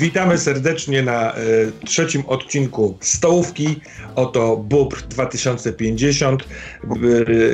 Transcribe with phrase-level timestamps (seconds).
[0.00, 1.36] Witamy serdecznie na e,
[1.86, 3.80] trzecim odcinku Stołówki.
[4.16, 6.42] Oto Bóbr 2050.
[6.42, 6.46] E,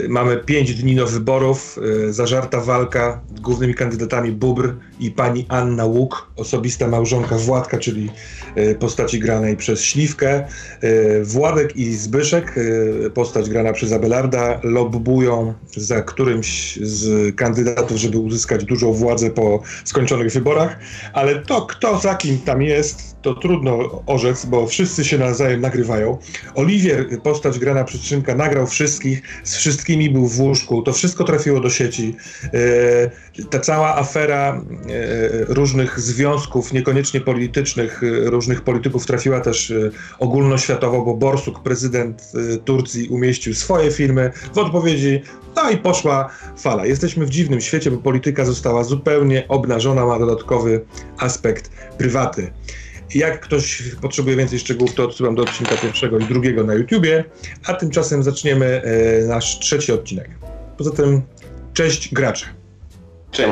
[0.09, 1.79] mamy pięć dni do wyborów.
[2.09, 3.21] E, zażarta walka.
[3.41, 8.11] Głównymi kandydatami Bóbr i pani Anna Łuk, osobista małżonka Władka, czyli
[8.55, 10.47] e, postaci granej przez Śliwkę.
[10.81, 12.55] E, Władek i Zbyszek,
[13.07, 19.63] e, postać grana przez Abelarda, lobbują za którymś z kandydatów, żeby uzyskać dużą władzę po
[19.85, 20.79] skończonych wyborach,
[21.13, 26.19] ale to kto za kim tam jest, to trudno orzec, bo wszyscy się nawzajem nagrywają.
[26.55, 31.61] Oliwier, postać grana przez Szymka, nagrał wszystkich, z wszystkimi był w łóżku, to wszystko trafiło
[31.61, 32.17] do sieci.
[33.51, 34.63] Ta cała afera
[35.49, 42.57] różnych związków, niekoniecznie politycznych, e, różnych polityków trafiła też e, ogólnoświatowo, bo Borsuk, prezydent e,
[42.57, 45.23] Turcji, umieścił swoje filmy w odpowiedzi
[45.57, 46.87] no i poszła fala.
[46.87, 50.85] Jesteśmy w dziwnym świecie, bo polityka została zupełnie obnażona, ma dodatkowy
[51.19, 52.53] aspekt prywatny.
[53.15, 57.25] Jak ktoś potrzebuje więcej szczegółów, to odsyłam do odcinka pierwszego i drugiego na YouTubie,
[57.67, 60.31] a tymczasem zaczniemy e, nasz trzeci odcinek.
[60.79, 61.23] Poza tym,
[61.75, 62.47] cześć gracze.
[63.31, 63.51] Cześć.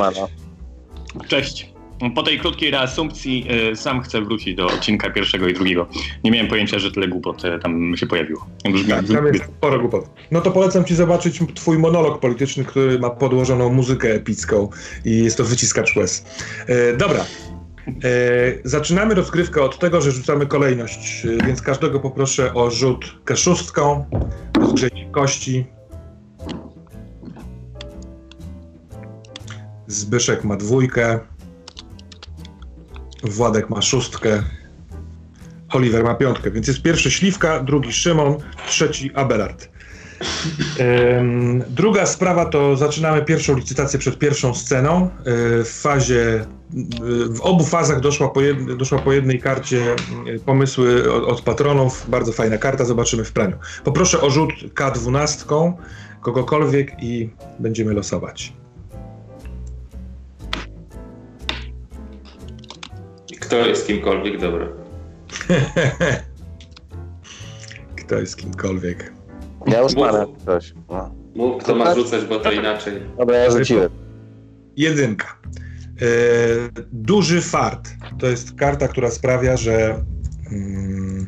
[1.29, 1.75] Cześć.
[2.15, 5.87] Po tej krótkiej reasumpcji y, sam chcę wrócić do odcinka pierwszego i drugiego.
[6.25, 8.47] Nie miałem pojęcia, że tyle głupot y, tam się pojawiło.
[8.73, 10.11] Brzmi, Tak, tam jest sporo głupot.
[10.31, 14.69] No to polecam ci zobaczyć twój monolog polityczny, który ma podłożoną muzykę epicką
[15.05, 16.25] i jest to wyciskacz łez.
[16.67, 17.25] E, dobra.
[17.89, 17.93] E,
[18.65, 24.05] zaczynamy rozgrywkę od tego, że rzucamy kolejność, e, więc każdego poproszę o rzut kaszustką,
[24.61, 25.67] rozgrzejcie kości.
[29.87, 31.19] Zbyszek ma dwójkę.
[33.23, 34.43] Władek ma szóstkę.
[35.73, 38.37] Oliver ma piątkę, więc jest pierwszy Śliwka, drugi Szymon,
[38.67, 39.69] trzeci Abelard.
[40.79, 45.03] Em, druga sprawa to zaczynamy pierwszą licytację przed pierwszą sceną.
[45.03, 45.11] E,
[45.65, 46.45] W fazie, e,
[47.35, 49.83] w obu fazach doszła po, jed, doszła po jednej karcie
[50.35, 52.05] e, pomysły od, od patronów.
[52.09, 53.57] Bardzo fajna karta, zobaczymy w praniu.
[53.85, 55.73] Poproszę o rzut K12,
[56.21, 58.53] kogokolwiek i będziemy losować.
[63.45, 64.69] Kto jest kimkolwiek, dobra.
[67.97, 69.13] Kto jest kimkolwiek.
[69.67, 70.13] Ja już Mów.
[70.13, 70.75] mam coś.
[70.89, 71.15] No.
[71.35, 72.93] Mów, kto ma rzucać, bo to inaczej.
[73.19, 73.91] Dobra, ja rzuciłem.
[74.77, 75.27] Jedynka.
[75.27, 76.07] E,
[76.93, 77.89] duży fart.
[78.19, 80.05] To jest karta, która sprawia, że
[80.53, 81.27] mm,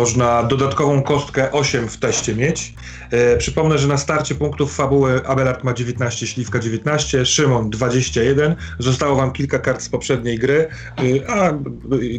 [0.00, 2.74] można dodatkową kostkę 8 w teście mieć.
[3.10, 8.56] E, przypomnę, że na starcie punktów fabuły Abelard ma 19, Śliwka 19, Szymon 21.
[8.78, 10.68] Zostało wam kilka kart z poprzedniej gry,
[10.98, 11.54] e, a e,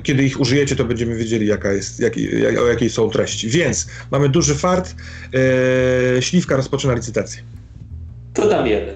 [0.04, 3.50] kiedy ich użyjecie, to będziemy wiedzieli, jaka jest, jaki, jak, o jakiej są treści.
[3.50, 4.96] Więc mamy duży fart.
[6.18, 7.42] E, Śliwka rozpoczyna licytację.
[8.34, 8.96] To dam jeden.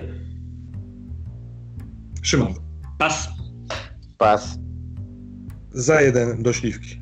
[2.22, 2.53] Szymon.
[2.97, 3.28] Pas.
[4.18, 4.64] Pas.
[5.75, 7.00] Za jeden do śliwki.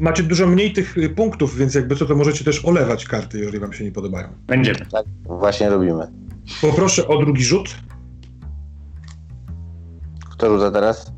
[0.00, 3.58] Macie dużo mniej tych y, punktów, więc jakby co, to możecie też olewać karty, jeżeli
[3.58, 4.28] wam się nie podobają.
[4.46, 4.78] Będziemy.
[4.92, 6.06] Tak właśnie robimy.
[6.60, 7.76] Poproszę o drugi rzut.
[10.30, 11.12] Kto rzuca teraz?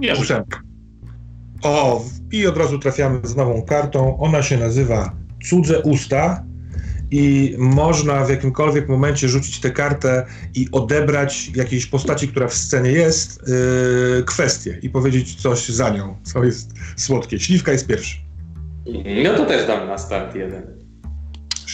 [0.00, 0.14] Ja.
[1.62, 4.18] O, i od razu trafiamy z nową kartą.
[4.18, 6.44] Ona się nazywa Cudze Usta
[7.12, 12.90] i można w jakimkolwiek momencie rzucić tę kartę i odebrać jakiejś postaci, która w scenie
[12.92, 17.40] jest, yy, kwestię i powiedzieć coś za nią, co jest słodkie.
[17.40, 18.16] Śliwka jest pierwszy.
[19.24, 20.62] No to też dam na start jeden.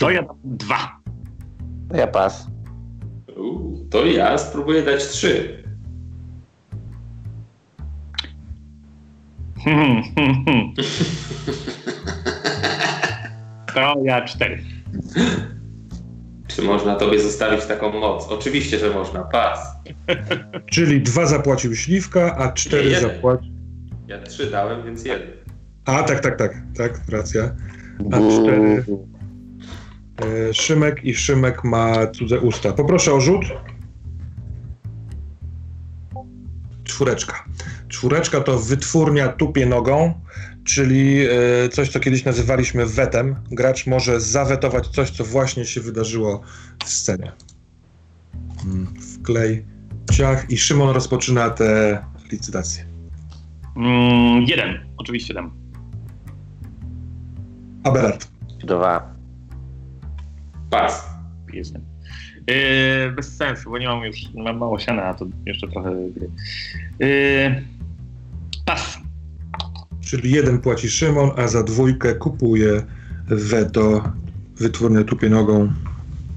[0.00, 1.00] To ja dam dwa.
[1.94, 2.46] Ja pas.
[3.36, 5.64] Uu, to ja spróbuję dać trzy.
[9.64, 10.74] Hmm, hmm, hmm.
[13.74, 14.77] To ja cztery.
[16.48, 18.26] Czy można tobie zostawić taką moc?
[18.28, 19.24] Oczywiście, że można.
[19.24, 19.58] Pas.
[20.72, 23.52] Czyli dwa zapłacił Śliwka, a cztery Nie, zapłacił...
[24.06, 25.28] Ja trzy dałem, więc jeden.
[25.84, 27.56] A, tak, tak, tak, tak, racja.
[28.12, 28.84] A cztery.
[30.22, 32.72] E, Szymek i Szymek ma cudze usta.
[32.72, 33.44] Poproszę o rzut.
[36.84, 37.44] Czwóreczka.
[37.88, 40.14] Czwóreczka to wytwórnia tupie nogą,
[40.68, 43.36] czyli e, coś, co kiedyś nazywaliśmy wetem.
[43.50, 46.40] Gracz może zawetować coś, co właśnie się wydarzyło
[46.84, 47.32] w scenie.
[48.64, 49.64] Mm, Wklej,
[50.12, 52.84] ciach i Szymon rozpoczyna tę licytację.
[53.76, 54.78] Mm, jeden.
[54.96, 55.50] Oczywiście dam.
[57.84, 58.28] Abelard.
[58.64, 59.14] Dwa.
[60.70, 61.08] Pas.
[61.52, 61.82] Jestem.
[62.46, 66.30] Yy, bez sensu, bo nie mam już, mam mało siana, a to jeszcze trochę gry.
[67.00, 67.77] Yy.
[70.08, 72.82] Czyli jeden płaci Szymon, a za dwójkę kupuje
[73.26, 74.12] weto
[74.56, 75.72] wytwórnia tupie nogą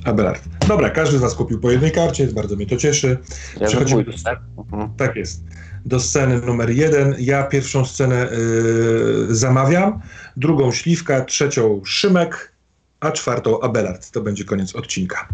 [0.05, 0.43] Abelard.
[0.67, 3.17] Dobra, każdy z Was kupił po jednej karcie, bardzo mnie to cieszy.
[3.59, 4.39] Ja Przechodzimy do, tak?
[4.57, 4.89] Mhm.
[4.97, 5.43] tak jest.
[5.85, 7.15] Do sceny numer jeden.
[7.19, 10.01] Ja pierwszą scenę y, zamawiam,
[10.37, 12.53] drugą Śliwka, trzecią Szymek,
[12.99, 14.11] a czwartą Abelard.
[14.11, 15.27] To będzie koniec odcinka.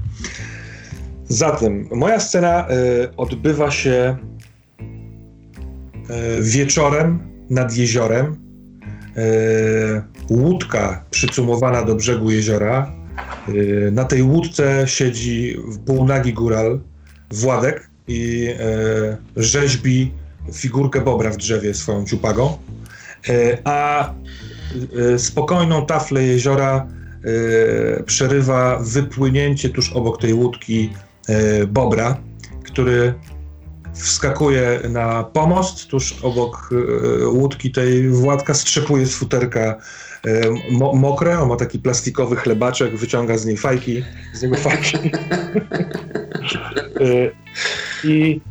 [1.28, 4.18] Zatem moja scena y, odbywa się
[4.80, 8.36] y, wieczorem nad jeziorem.
[9.18, 12.92] Y, łódka przycumowana do brzegu jeziora.
[13.50, 16.80] Y, na tej łódce siedzi półnagi góral
[17.32, 20.12] Władek i e, rzeźbi
[20.54, 22.58] figurkę bobra w drzewie swoją ciupagą,
[23.30, 24.10] e, a
[25.14, 26.88] e, spokojną taflę jeziora
[27.98, 30.94] e, przerywa wypłynięcie tuż obok tej łódki
[31.28, 32.18] e, bobra,
[32.64, 33.14] który
[33.98, 36.70] wskakuje na pomost tuż obok
[37.22, 39.78] e, łódki tej Władka, strzepuje z futerka e,
[40.72, 44.04] mo mokre, on ma taki plastikowy chlebaczek, wyciąga z niej fajki,
[44.34, 44.98] z niego fajki.
[47.00, 47.32] E,
[48.04, 48.42] i,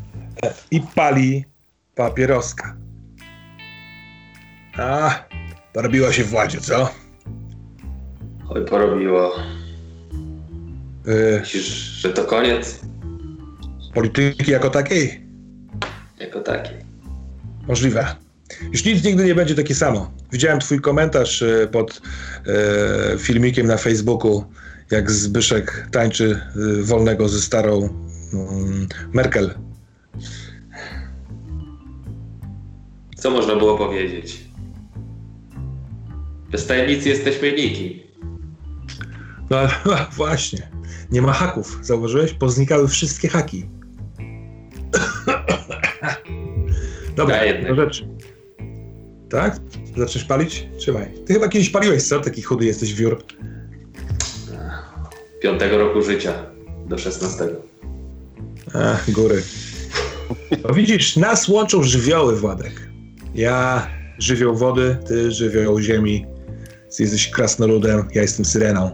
[0.71, 1.45] i pali
[1.95, 2.77] papieroska.
[4.79, 5.25] A,
[5.73, 6.91] porobiła się Władzie, co?
[8.49, 9.33] Oj, porobiło.
[11.41, 11.67] Myślisz,
[12.03, 12.81] że to koniec?
[13.97, 15.26] polityki jako takiej?
[16.37, 16.71] Jako taki.
[17.69, 18.07] Możliwe.
[18.73, 20.11] Już nic nigdy nie będzie takie samo.
[20.33, 22.03] Widziałem twój komentarz y, pod
[23.15, 24.45] y, filmikiem na Facebooku,
[24.91, 27.89] jak Zbyszek tańczy y, wolnego ze starą
[28.33, 29.55] mm, Merkel.
[33.17, 34.45] Co można było powiedzieć?
[36.51, 38.01] Bez tajemnicy jesteśmy nikim.
[39.51, 39.59] No
[40.17, 40.71] właśnie.
[41.11, 41.79] Nie ma haków.
[41.83, 42.33] Zauważyłeś?
[42.33, 43.76] Poznikały wszystkie haki.
[47.17, 47.37] Dobra,
[47.69, 48.09] do rzeczy.
[49.31, 49.57] Tak?
[49.97, 50.69] Zaczniesz palić?
[50.79, 51.07] Trzymaj.
[51.27, 52.21] Ty chyba kiedyś paliłeś, co?
[52.21, 53.23] Taki chudy jesteś wiór.
[55.43, 56.33] Piątego roku życia
[56.87, 57.45] do 16.
[58.75, 59.43] Ach, góry.
[60.65, 62.89] No widzisz, nas łączą żywioły, Władek.
[63.35, 63.87] Ja
[64.19, 66.27] żywioł wody, ty żywioł ziemi.
[66.97, 68.91] Ty jesteś krasnoludem, ja jestem syreną.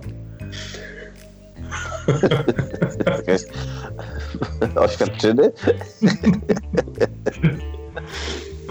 [4.76, 5.52] Oświadczyny?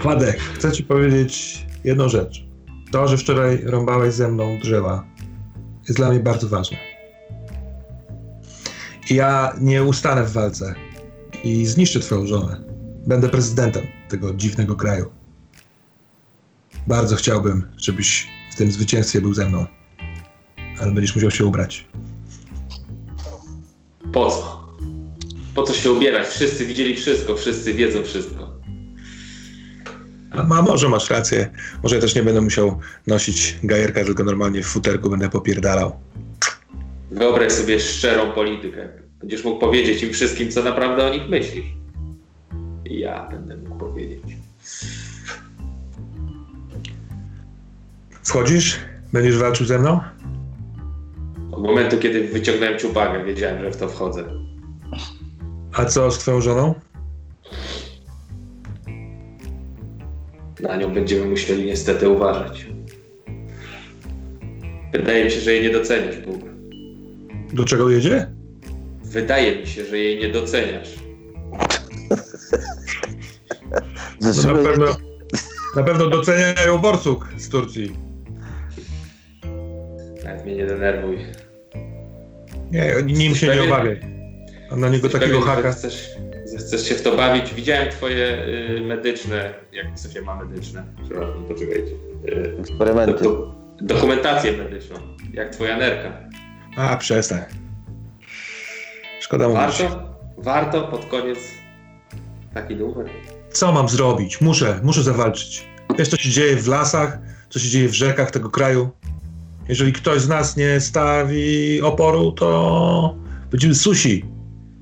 [0.02, 2.44] Władek, chcę ci powiedzieć jedną rzecz.
[2.92, 5.04] To, że wczoraj rąbałeś ze mną drzewa,
[5.88, 6.76] jest dla mnie bardzo ważne.
[9.10, 10.74] I ja nie ustanę w walce
[11.44, 12.64] i zniszczę twoją żonę.
[13.06, 15.10] Będę prezydentem tego dziwnego kraju.
[16.86, 19.66] Bardzo chciałbym, żebyś w tym zwycięstwie był ze mną.
[20.80, 21.88] Ale będziesz musiał się ubrać.
[24.12, 24.68] Po co?
[25.54, 26.28] Po co się ubierać?
[26.28, 28.51] Wszyscy widzieli wszystko, wszyscy wiedzą wszystko.
[30.36, 31.50] A, może masz rację.
[31.82, 35.96] Może ja też nie będę musiał nosić gajerka, tylko normalnie w futerku będę popierdalał.
[37.10, 38.88] Wyobraź sobie szczerą politykę.
[39.20, 41.64] Będziesz mógł powiedzieć im wszystkim, co naprawdę o nich myślisz.
[42.84, 44.22] Ja będę mógł powiedzieć.
[48.22, 48.78] Wchodzisz?
[49.12, 50.00] Będziesz walczył ze mną?
[51.52, 54.24] Od momentu, kiedy wyciągnąłem ciupagę, wiedziałem, że w to wchodzę.
[55.72, 56.74] A co z twoją żoną?
[60.62, 62.66] Na nią będziemy musieli niestety uważać.
[64.92, 66.40] Wydaje mi się, że jej nie doceniasz, Bóg.
[67.52, 68.26] Do czego jedzie?
[69.04, 70.94] Wydaje mi się, że jej nie doceniasz.
[74.20, 74.86] No na pewno,
[75.76, 77.96] na pewno doceniają borsuk z Turcji.
[80.24, 81.18] Nawet mnie nie denerwuj.
[82.72, 84.00] Nie, nim się nie obawiaj.
[84.70, 85.72] A na niego Jesteś takiego pewien, że haka.
[85.72, 86.10] Chcesz,
[86.58, 87.54] chcesz się w to bawić.
[87.54, 88.46] Widziałem twoje
[88.78, 91.92] y, medyczne, jak to się ma medyczne, przepraszam, poczekajcie.
[92.28, 93.24] Y, Eksperymenty.
[93.24, 94.96] do, dokumentację medyczną,
[95.32, 96.12] jak twoja nerka.
[96.76, 97.40] A, przestań.
[99.20, 99.60] Szkoda mówić.
[99.62, 101.38] Warto, warto pod koniec
[102.54, 103.06] taki numer.
[103.50, 104.40] Co mam zrobić?
[104.40, 105.68] Muszę, muszę zawalczyć.
[105.98, 107.18] Wiesz, co się dzieje w lasach,
[107.50, 108.90] co się dzieje w rzekach tego kraju?
[109.68, 113.16] Jeżeli ktoś z nas nie stawi oporu, to
[113.50, 114.24] będziemy susi.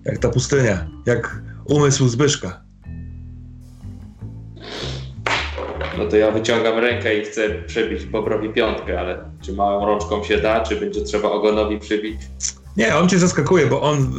[0.05, 2.63] Jak ta pustynia, jak umysł Zbyszka.
[5.99, 10.37] No to ja wyciągam rękę i chcę przebić Bobrowi piątkę, ale czy małą rączką się
[10.37, 12.21] da, czy będzie trzeba ogonowi przybić?
[12.77, 14.13] Nie, on cię zaskakuje, bo on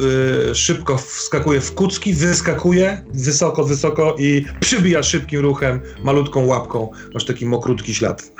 [0.50, 6.90] y, szybko wskakuje w kucki, wyskakuje wysoko, wysoko i przybija szybkim ruchem, malutką łapką.
[7.14, 8.32] Masz taki mokrutki ślad.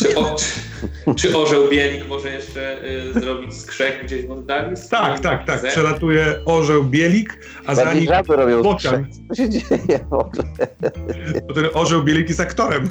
[0.00, 4.76] Czy, o, czy, czy orzeł bielik może jeszcze y, zrobić skrzek gdzieś w oddali?
[4.90, 5.60] Tak, tak, tak.
[5.60, 8.06] Ze- Przelatuje orzeł bielik, a za nim
[8.62, 9.06] bocian.
[9.28, 10.44] Co się dzieje w ogóle?
[11.48, 12.90] bo ten orzeł bielik jest aktorem.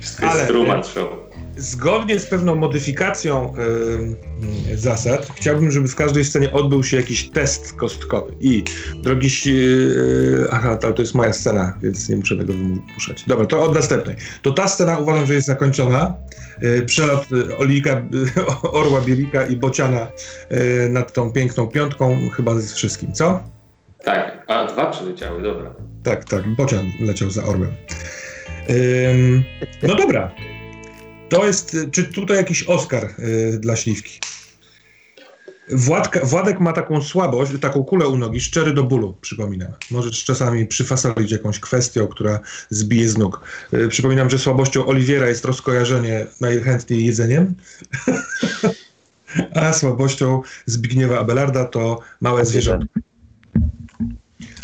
[0.00, 1.27] Wszystko Ale- jest Truman Show.
[1.58, 3.54] Zgodnie z pewną modyfikacją
[4.70, 8.32] y, zasad, chciałbym, żeby w każdej scenie odbył się jakiś test kostkowy.
[8.40, 8.64] I
[9.02, 9.28] drogi.
[9.46, 13.24] Y, aha, to, to jest moja scena, więc nie muszę tego wymuszać.
[13.26, 14.16] Dobra, to od następnej.
[14.42, 16.14] To ta scena uważam, że jest zakończona.
[16.62, 17.26] Y, przelot
[17.58, 18.02] Olika,
[18.62, 20.06] Orła Bielika i Bociana
[20.90, 23.42] nad tą piękną piątką chyba z wszystkim, co?
[24.04, 25.74] Tak, a dwa przyleciały, dobra.
[26.02, 27.72] Tak, tak, Bocian leciał za Orłem.
[29.82, 30.30] no dobra,
[31.28, 34.20] to jest, czy tutaj jakiś Oscar y, dla Śliwki?
[35.70, 39.72] Władka, Władek ma taką słabość, taką kulę u nogi, szczery do bólu, przypominam.
[39.90, 43.40] Możesz czasami przyfasolić jakąś kwestią, która zbije z nóg.
[43.74, 47.54] Y, przypominam, że słabością Oliwiera jest rozkojarzenie najchętniej jedzeniem,
[49.54, 53.00] a słabością Zbigniewa Abelarda to małe zwierzątko.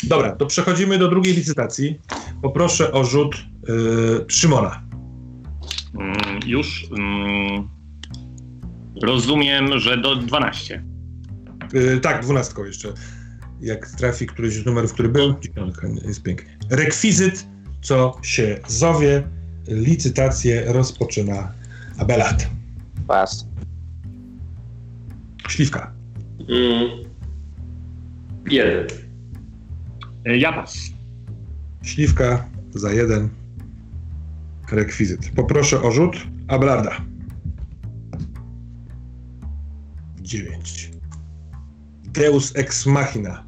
[0.03, 1.99] Dobra, to przechodzimy do drugiej licytacji.
[2.41, 3.35] Poproszę o rzut
[3.67, 4.84] yy, Szymona.
[5.99, 7.69] Mm, już mm,
[9.01, 10.83] rozumiem, że do 12.
[11.73, 12.93] Yy, tak, dwunastką jeszcze.
[13.61, 15.35] Jak trafi któryś z numerów, który był,
[16.05, 16.57] jest pięknie.
[16.69, 17.47] Rekwizyt,
[17.81, 19.23] co się zowie,
[19.67, 21.51] licytację rozpoczyna
[21.97, 22.47] Abelard.
[23.07, 23.47] Pas.
[25.47, 25.93] Śliwka.
[26.39, 26.89] Mm.
[28.49, 28.87] Jeden.
[30.27, 30.77] Y, ja pas.
[31.83, 33.29] Śliwka za jeden
[34.71, 35.31] rekwizyt.
[35.35, 36.17] Poproszę o rzut
[36.47, 37.01] Ablarda.
[40.21, 40.91] 9.
[42.03, 43.45] Deus ex machina.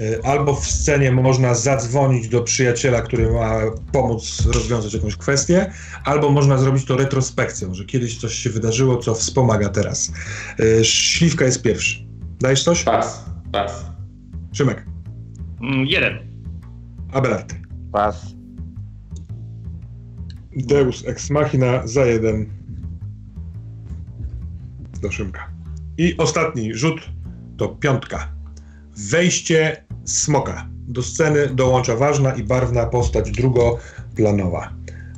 [0.00, 3.60] E, albo w scenie można zadzwonić do przyjaciela, który ma
[3.92, 5.72] pomóc rozwiązać jakąś kwestię,
[6.04, 10.12] albo można zrobić to retrospekcją, że kiedyś coś się wydarzyło, co wspomaga teraz.
[10.60, 12.06] E, śliwka jest pierwszy.
[12.40, 12.82] Dajesz coś?
[12.82, 13.84] Pas, pas.
[14.52, 14.86] Szymek.
[15.60, 16.18] Mm, jeden.
[17.12, 17.54] Abelard.
[17.92, 18.34] Pas.
[20.56, 22.46] Deus Ex Machina za jeden
[25.02, 25.50] do Szymka.
[25.98, 27.00] I ostatni rzut
[27.56, 28.32] to piątka.
[29.10, 30.68] Wejście smoka.
[30.88, 34.72] Do sceny dołącza ważna i barwna postać drugoplanowa.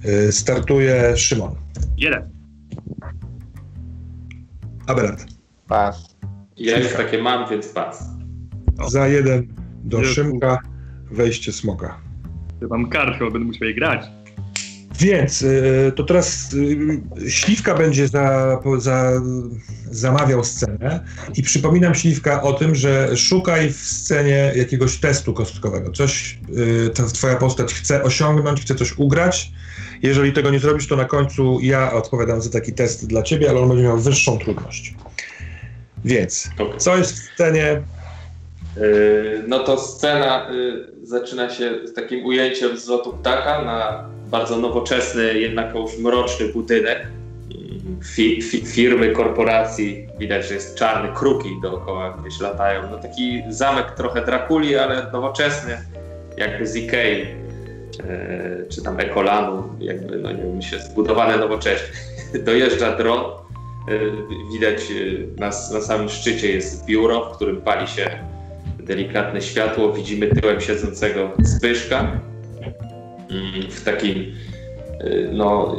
[0.04, 1.54] Yy, startuje Szymon.
[1.96, 2.22] Jeden.
[4.86, 5.24] Abelard.
[5.68, 6.16] Pas.
[6.56, 8.04] Ja już takie mam, więc pas.
[8.78, 8.90] O.
[8.90, 9.48] Za jeden
[9.84, 10.04] do.
[10.04, 10.58] Szymka.
[11.10, 12.00] Wejście smoka.
[12.60, 14.06] Ja mam kartę, bo będę musiał jej grać.
[15.00, 19.12] Więc y, to teraz y, Śliwka będzie za, za,
[19.90, 21.04] zamawiał scenę
[21.36, 25.92] i przypominam Śliwka o tym, że szukaj w scenie jakiegoś testu kostkowego.
[25.92, 26.38] Coś
[26.86, 29.52] y, ta twoja postać chce osiągnąć, chce coś ugrać.
[30.02, 33.60] Jeżeli tego nie zrobisz, to na końcu ja odpowiadam za taki test dla ciebie, ale
[33.60, 34.94] on będzie miał wyższą trudność.
[36.04, 37.82] Więc, co jest w scenie?
[38.76, 44.56] Yy, No to scena yy, zaczyna się z takim ujęciem z lotu ptaka na bardzo
[44.56, 47.06] nowoczesny, jednak już mroczny budynek
[47.50, 50.08] yy, fi, fi, firmy, korporacji.
[50.18, 52.82] Widać, że jest czarny, kruki dookoła gdzieś latają.
[52.90, 55.78] No taki zamek trochę Drakuli, ale nowoczesny,
[56.36, 61.88] jakby z Ikei, yy, czy tam Ekolanu, jakby, no nie wiem, się zbudowane nowocześnie.
[62.44, 63.24] Dojeżdża dron,
[64.52, 64.82] widać
[65.36, 68.33] na, na samym szczycie jest biuro, w którym pali się
[68.84, 74.34] delikatne światło, widzimy tyłem siedzącego Zbyszka mm, w takim,
[75.04, 75.76] y, no,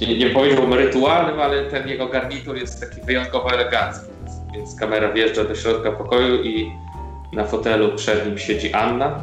[0.00, 4.06] nie, nie powiedziałbym rytualnym, ale ten jego garnitur jest taki wyjątkowo elegancki.
[4.54, 6.72] Więc, kamera wjeżdża do środka pokoju i
[7.32, 9.22] na fotelu przed nim siedzi Anna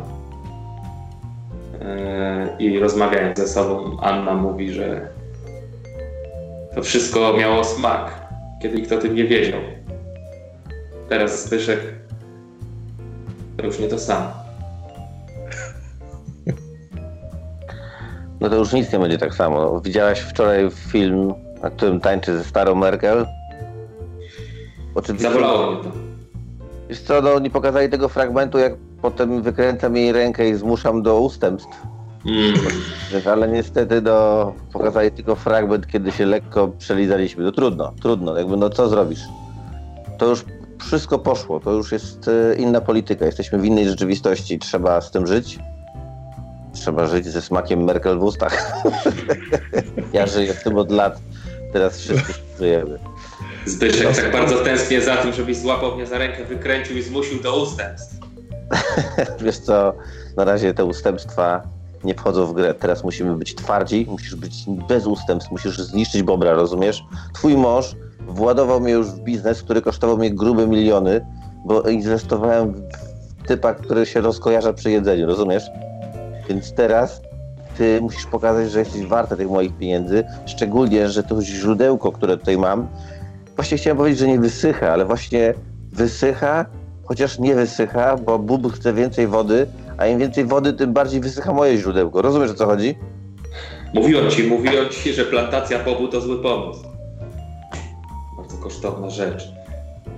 [1.86, 3.98] Y, i rozmawiają ze sobą.
[4.02, 5.08] Anna mówi, że
[6.76, 8.28] to wszystko miało smak,
[8.62, 9.60] kiedy nikt o tym nie wiedział.
[11.10, 11.80] Teraz Zbyszek
[13.58, 14.46] to już nie to samo.
[18.42, 19.82] No to już nic nie będzie tak samo.
[19.82, 21.34] Widziałaś wczoraj film,
[21.64, 23.26] na którym tańczy ze starą Merkel?
[24.96, 25.30] Oczywiście.
[25.30, 25.90] Zabolało mnie to.
[26.90, 31.20] Wiesz co, no nie pokazali tego fragmentu, jak potem wykręcam jej rękę i zmuszam do
[31.20, 31.82] ustępstw.
[32.26, 32.54] Mm.
[33.32, 37.44] Ale niestety no, pokazali tylko fragment, kiedy się lekko przelizaliśmy.
[37.44, 39.22] No trudno, trudno, jakby no co zrobisz?
[40.18, 40.46] To już
[40.80, 45.28] wszystko poszło, to już jest e, inna polityka, jesteśmy w innej rzeczywistości, trzeba z tym
[45.28, 45.60] żyć.
[46.74, 48.82] Trzeba żyć ze smakiem Merkel w ustach.
[50.14, 51.20] ja żyję w tym od lat,
[51.74, 53.00] teraz wszyscy żyjemy.
[53.66, 57.64] Zbyszek tak bardzo tęsknię za tym, żebyś złapał mnie za rękę, wykręcił i zmusił do
[57.64, 58.16] ustępstw.
[59.46, 59.94] Wiesz co,
[60.38, 61.62] na razie te ustępstwa
[62.04, 62.74] nie wchodzą w grę.
[62.74, 64.54] Teraz musimy być twardzi, musisz być
[64.88, 67.04] bez ustępstw, musisz zniszczyć Bobra, rozumiesz?
[67.34, 71.26] Twój mąż władował mnie już w biznes, który kosztował mnie grube miliony,
[71.66, 75.64] bo inwestowałem w typa, który się rozkojarza przy jedzeniu, rozumiesz?
[76.50, 77.22] Więc teraz
[77.78, 82.58] ty musisz pokazać, że jesteś warta tych moich pieniędzy, szczególnie, że to źródełko, które tutaj
[82.58, 82.88] mam,
[83.56, 85.54] właśnie chciałem powiedzieć, że nie wysycha, ale właśnie
[85.92, 86.66] wysycha,
[87.06, 89.68] chociaż nie wysycha, bo bub chce więcej wody,
[89.98, 92.22] a im więcej wody, tym bardziej wysycha moje źródełko.
[92.22, 92.96] Rozumiesz, o co chodzi?
[93.94, 96.95] Mówiłem ci, mówiłem ci, że plantacja bobu to zły pomysł.
[98.66, 99.52] Kosztowna rzecz.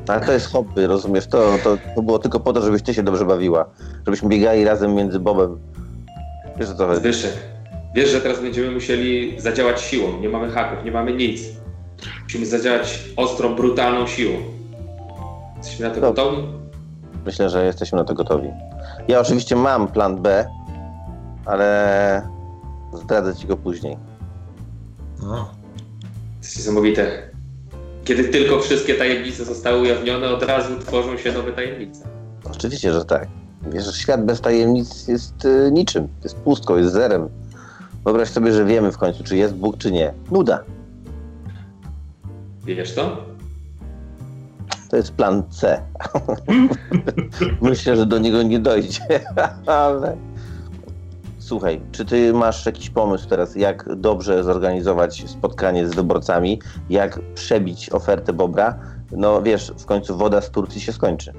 [0.08, 1.27] Ale to jest hobby, rozumiesz?
[1.27, 3.66] To, to, to było tylko po to, żebyś ty się dobrze bawiła.
[4.06, 5.60] Żebyśmy biegali razem między Bobem.
[6.58, 7.00] Wiesz co chodzi?
[7.00, 7.34] Zbyszek,
[7.96, 10.20] wiesz, że teraz będziemy musieli zadziałać siłą.
[10.22, 11.42] Nie mamy haków, nie mamy nic.
[12.24, 14.34] Musimy zadziałać ostrą, brutalną siłą.
[15.58, 16.38] Jesteśmy na to gotowi?
[17.25, 18.50] Myślę, że jesteśmy na to gotowi.
[19.08, 20.50] Ja oczywiście mam plan B,
[21.46, 22.30] ale
[22.94, 23.98] zdradzę ci go później.
[25.22, 25.36] No.
[25.36, 27.37] To jest niesamowite.
[28.08, 32.08] Kiedy tylko wszystkie tajemnice zostały ujawnione, od razu tworzą się nowe tajemnice.
[32.56, 33.28] Oczywiście, że tak.
[33.72, 36.08] Wiesz, świat bez tajemnic jest y, niczym.
[36.24, 37.30] Jest pustką, jest zerem.
[38.04, 40.14] Wyobraź sobie, że wiemy w końcu, czy jest Bóg, czy nie.
[40.32, 40.64] Nuda.
[42.66, 43.26] Wiesz to?
[44.90, 45.82] To jest plan C.
[47.62, 49.02] Myślę, że do niego nie dojdzie,
[49.66, 50.18] ale.
[51.48, 57.90] Słuchaj, czy ty masz jakiś pomysł teraz, jak dobrze zorganizować spotkanie z wyborcami, jak przebić
[57.90, 58.79] ofertę Bobra?
[59.12, 61.33] No wiesz, w końcu woda z Turcji się skończy.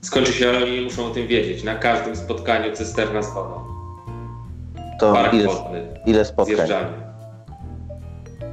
[0.00, 1.64] Skończy się, ale oni muszą o tym wiedzieć.
[1.64, 3.64] Na każdym spotkaniu cysterna z wodą.
[5.00, 5.86] To Park ile, wodny.
[6.06, 6.56] ile spotkań?
[6.56, 6.92] Zjeżdżanie.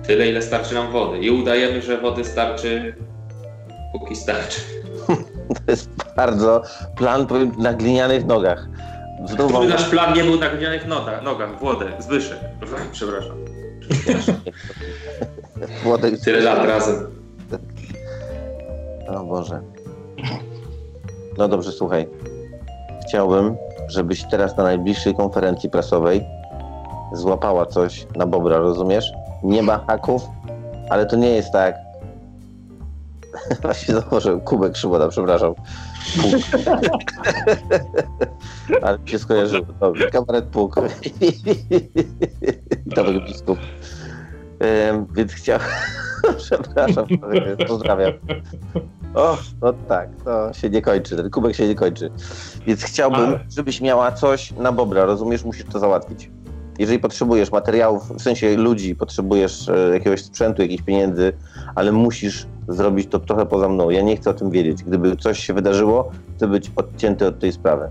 [0.04, 1.20] Tyle, ile starczy nam wody.
[1.20, 2.96] I udajemy, że wody starczy,
[3.94, 4.62] póki starczy.
[5.48, 6.62] To jest bardzo
[6.98, 8.68] plan powiem, na glinianych nogach.
[9.20, 9.68] Gdyby mam...
[9.68, 12.40] nasz plan nie był na glinianych nogach, nogach wodę, Zbyszek.
[12.92, 13.38] Przepraszam.
[15.84, 16.20] Włodek...
[16.20, 16.96] Tyle lat razem.
[19.08, 19.62] O Boże.
[21.38, 22.08] No dobrze, słuchaj.
[23.08, 23.56] Chciałbym,
[23.88, 26.26] żebyś teraz na najbliższej konferencji prasowej
[27.14, 29.12] złapała coś na Bobra, rozumiesz?
[29.44, 30.22] Nie ma haków,
[30.90, 31.76] ale to nie jest tak.
[33.62, 35.54] Właśnie założyłem kubek Szymona, przepraszam.
[36.16, 37.12] Puk.
[38.82, 39.66] ale mi się skojarzyło.
[39.80, 40.76] Dobrze, kabaret puk.
[42.86, 43.60] Dobry biskup.
[44.90, 45.62] Ym, więc chciałem...
[46.38, 47.06] przepraszam,
[47.68, 48.14] pozdrawiam.
[49.16, 52.12] O, no tak, to się nie kończy, ten kubek się nie kończy.
[52.68, 55.44] Więc chciałbym, Ale- żebyś miała coś na Bobra, rozumiesz?
[55.44, 56.30] Musisz to załatwić.
[56.80, 61.34] Jeżeli potrzebujesz materiałów, w sensie ludzi, potrzebujesz e, jakiegoś sprzętu, jakichś pieniędzy,
[61.78, 63.90] ale musisz zrobić to trochę poza mną.
[63.90, 64.84] Ja nie chcę o tym wiedzieć.
[64.84, 67.90] Gdyby coś się wydarzyło, chcę być odcięty od tej sprawy.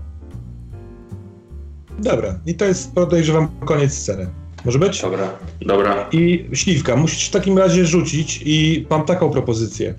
[1.99, 4.27] Dobra, i to jest podejrzewam koniec sceny.
[4.65, 5.01] Może być?
[5.01, 5.29] Dobra,
[5.61, 6.09] dobra.
[6.11, 9.93] I śliwka, musisz w takim razie rzucić i mam taką propozycję.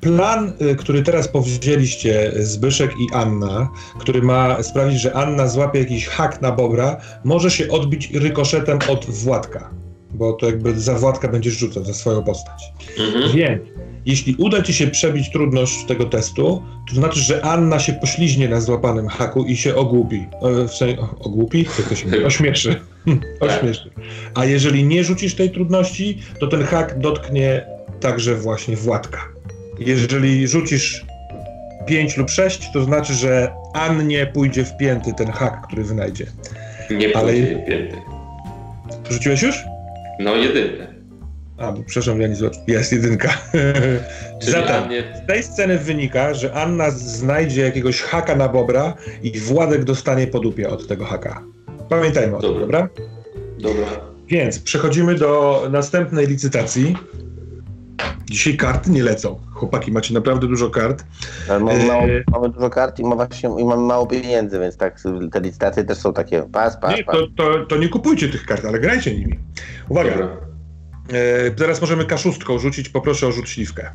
[0.00, 6.06] Plan, y, który teraz powzięliście Zbyszek i Anna, który ma sprawić, że Anna złapie jakiś
[6.06, 9.70] hak na Bobra, może się odbić rykoszetem od Władka,
[10.10, 12.72] bo to jakby za Władka będziesz rzucał, za swoją postać.
[12.98, 13.32] Mhm.
[13.36, 13.62] Więc
[14.06, 18.60] jeśli uda ci się przebić trudność tego testu, to znaczy, że Anna się pośliźnie na
[18.60, 20.26] złapanym haku i się ogłupi.
[20.42, 21.66] E, W sensie, ogłupi?
[21.78, 22.24] Jak to się mówi?
[22.24, 22.80] Ośmieszy.
[23.40, 23.90] Ośmieszy.
[24.34, 27.66] A jeżeli nie rzucisz tej trudności, to ten hak dotknie
[28.00, 29.18] także właśnie Władka.
[29.78, 31.04] Jeżeli rzucisz
[31.86, 36.26] 5 lub 6, to znaczy, że Annie pójdzie w pięty ten hak, który wynajdzie.
[36.90, 37.96] Nie Ale- pójdzie pięty.
[39.10, 39.64] Rzuciłeś już?
[40.18, 40.86] No jedynkę.
[41.56, 42.66] A, bo przepraszam, ja nie zobaczyłem.
[42.68, 43.28] Jest jedynka.
[44.40, 49.38] Czyli Zatem Annie z tej sceny wynika, że Anna znajdzie jakiegoś haka na Bobra i
[49.40, 51.44] Władek dostanie po dupie od tego haka.
[51.88, 52.60] Pamiętajmy o tym, Dobra.
[52.60, 52.88] dobra?
[53.58, 53.86] Dobra.
[54.28, 56.96] Więc przechodzimy do następnej licytacji.
[58.30, 59.40] Dzisiaj karty nie lecą.
[59.52, 61.04] Chłopaki, macie naprawdę dużo kart.
[61.48, 65.00] Mamy, mało, mamy dużo kart i, ma właśnie, i mamy mało pieniędzy, więc tak,
[65.32, 67.14] te licytacje też są takie pas, pas, Nie, pas.
[67.14, 69.38] to, to, to nie kupujcie tych kart, ale grajcie nimi.
[69.88, 70.36] Uwaga, Dobra.
[71.12, 72.88] e, teraz możemy kaszustką rzucić.
[72.88, 73.90] Poproszę o rzut śliwkę.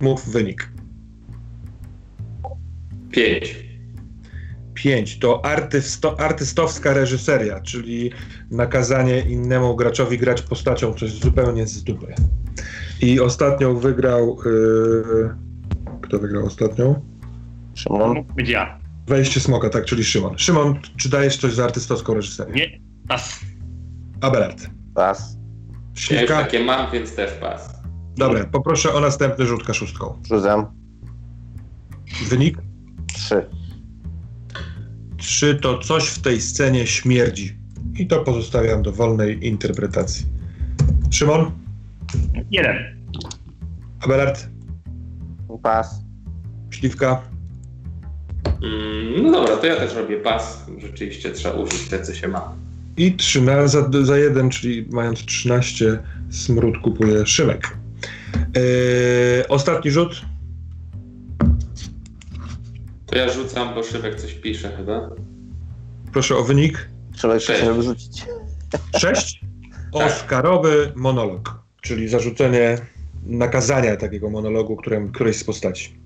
[0.00, 0.68] Mów wynik.
[3.10, 3.67] Pięć.
[4.82, 8.10] 5 to artysto, artystowska reżyseria, czyli
[8.50, 12.14] nakazanie innemu graczowi grać postacią coś zupełnie z dupy.
[13.00, 14.38] I ostatnią wygrał.
[14.44, 15.30] Yy,
[16.02, 17.00] kto wygrał ostatnią?
[17.74, 18.24] Szymon?
[18.36, 18.78] Ja.
[19.06, 20.38] Wejście smoka, tak, czyli Szymon.
[20.38, 22.54] Szymon, czy dajesz coś za artystowską reżyserię?
[22.54, 22.80] Nie.
[23.08, 23.40] Pas.
[24.20, 24.66] Abelard.
[24.94, 25.32] Pas.
[25.32, 26.36] Ja już Śliwka?
[26.42, 27.78] takie mam, więc też pas.
[28.16, 30.22] Dobra, poproszę o następny rzut kaszustką.
[30.28, 30.66] Rzucam.
[32.28, 32.58] Wynik?
[33.14, 33.46] Trzy.
[35.18, 37.56] 3 to coś w tej scenie śmierdzi.
[37.98, 40.26] I to pozostawiam do wolnej interpretacji.
[41.10, 41.50] Szymon?
[42.50, 42.76] Jeden.
[44.00, 44.48] Abelard?
[45.62, 46.02] Pas.
[46.70, 47.22] Śliwka?
[48.62, 50.66] Mm, no dobra, to ja też robię pas.
[50.78, 52.54] Rzeczywiście trzeba użyć te, co się ma.
[52.96, 55.98] I 13 za, za jeden, czyli mając 13,
[56.30, 57.76] smród kupuje Szymek.
[58.56, 60.22] Yy, ostatni rzut.
[63.08, 65.10] To ja rzucam, bo Szybek coś pisze chyba.
[66.12, 66.88] Proszę o wynik.
[67.14, 67.60] Trzeba Sześć.
[67.60, 68.26] się wyrzucić.
[68.96, 69.40] 6.
[69.92, 72.78] Oscarowy monolog, czyli zarzucenie
[73.26, 76.00] nakazania takiego monologu którym, którejś z postaci.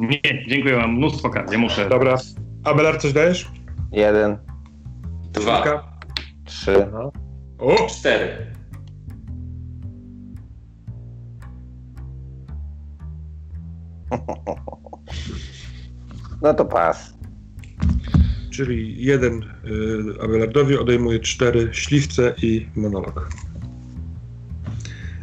[0.00, 1.88] Nie, dziękuję, mam mnóstwo kart, ja muszę.
[1.88, 2.18] Dobra.
[2.64, 3.50] Abelard, coś dajesz?
[3.92, 4.38] Jeden,
[5.32, 5.92] Dwa, Kilka?
[6.44, 6.86] trzy.
[7.58, 7.86] O!
[7.88, 8.46] cztery.
[16.42, 17.14] No to pas.
[18.50, 23.28] Czyli jeden y, Abelardowi odejmuje cztery śliwce i monolog.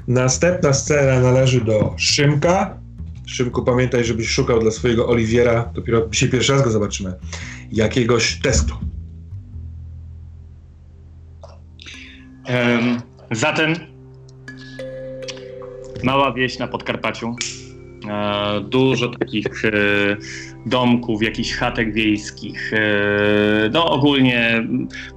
[0.08, 2.78] Następna scena należy do Szymka.
[3.26, 7.14] Szymku, pamiętaj, żebyś szukał dla swojego Oliwiera, dopiero dzisiaj pierwszy raz go zobaczymy,
[7.72, 8.76] jakiegoś testu.
[12.46, 13.02] Em,
[13.32, 13.74] zatem
[16.04, 17.36] mała wieś na Podkarpaciu.
[18.10, 19.72] E, dużo takich e,
[20.66, 22.74] domków, jakichś chatek wiejskich.
[22.74, 22.80] E,
[23.74, 24.68] no ogólnie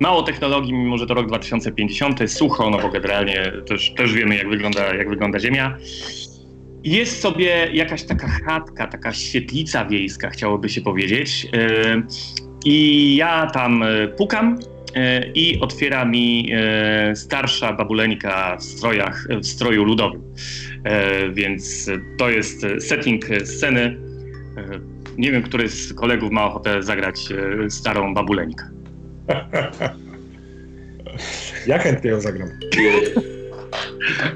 [0.01, 4.49] mało technologii, mimo że to rok 2050, sucho, no bo generalnie też, też wiemy jak
[4.49, 5.77] wygląda, jak wygląda ziemia.
[6.85, 11.47] Jest sobie jakaś taka chatka, taka świetlica wiejska, chciałoby się powiedzieć.
[12.65, 13.85] I ja tam
[14.17, 14.59] pukam
[15.35, 16.53] i otwiera mi
[17.15, 20.23] starsza babuleńka w strojach, w stroju ludowym.
[20.85, 23.99] E, Więc to jest setting sceny.
[24.57, 24.63] E,
[25.19, 27.21] Nie wiem, który z kolegów ma ochotę zagrać
[27.65, 28.65] e, starą babuleńkę.
[31.67, 32.49] Ja chętnie ją zagram.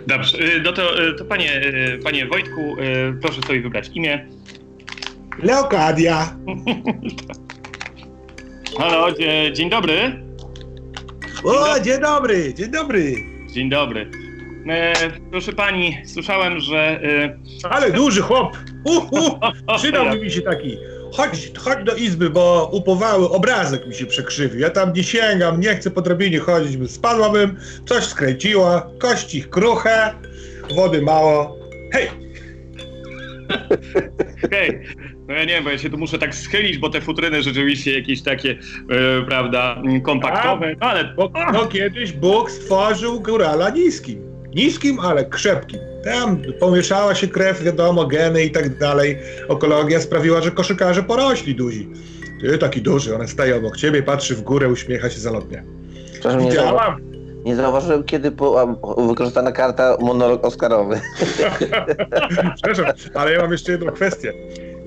[0.06, 1.60] Dobrze, no to, to panie,
[2.04, 2.76] panie Wojtku,
[3.22, 4.26] proszę sobie wybrać imię.
[5.42, 6.36] Leokadia!
[8.78, 10.22] Halo, dzie- dzień dobry.
[11.44, 13.14] O, dzień dobry, dzień dobry!
[13.54, 14.10] Dzień dobry.
[14.68, 14.92] E,
[15.30, 17.00] proszę pani, słyszałem, że
[17.64, 18.56] e, Ale duży chłop!
[18.84, 20.76] Uh, uh, przydałby mi się taki.
[21.12, 24.60] Chodź, chodź do izby, bo upowały obrazek mi się przekrzywił.
[24.60, 30.14] Ja tam nie sięgam, nie chcę po drabinie chodzić, by spadłabym, coś skręciło, kości kruche,
[30.76, 31.56] wody mało.
[31.92, 32.08] Hej!
[34.44, 34.82] Okej.
[35.28, 37.98] No ja nie wiem, bo ja się tu muszę tak schylić, bo te futryny rzeczywiście
[37.98, 44.31] jakieś takie, e, prawda, kompaktowe, no ale Bo no, kiedyś Bóg stworzył górala niskim.
[44.54, 45.80] Niskim, ale krzepkim.
[46.04, 49.18] Tam pomieszała się krew, wiadomo, geny i tak dalej.
[49.48, 51.88] Ekologia sprawiła, że koszykarze porośli duzi.
[52.40, 55.64] Ty taki duży, on staje obok ciebie, patrzy w górę, uśmiecha się zalotnie.
[56.12, 57.00] Przepraszam, nie, zauwa- Widziałam!
[57.44, 58.76] nie zauważyłem, kiedy była
[59.08, 61.00] wykorzystana karta monolog Oscarowy.
[62.56, 64.32] Przepraszam, ale ja mam jeszcze jedną kwestię.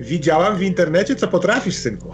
[0.00, 2.12] Widziałam w internecie, co potrafisz, synku.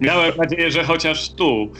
[0.00, 1.72] miałem nadzieję, że chociaż tu,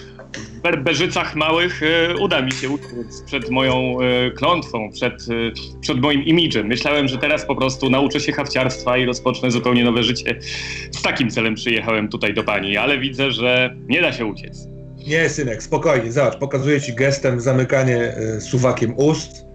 [0.66, 6.24] berberzycach małych, e, uda mi się uciec przed moją e, klątwą, przed, e, przed moim
[6.24, 6.66] imidżem.
[6.66, 10.38] Myślałem, że teraz po prostu nauczę się hawciarstwa i rozpocznę zupełnie nowe życie.
[10.90, 14.68] Z takim celem przyjechałem tutaj do pani, ale widzę, że nie da się uciec.
[15.07, 19.46] Nie, synek, spokojnie, zobacz, pokazuję ci gestem zamykanie suwakiem ust.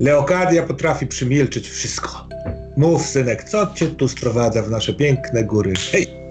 [0.00, 2.28] Leokadia potrafi przymilczyć wszystko.
[2.76, 5.72] Mów, synek, co cię tu sprowadza w nasze piękne góry?
[5.92, 6.29] Hej!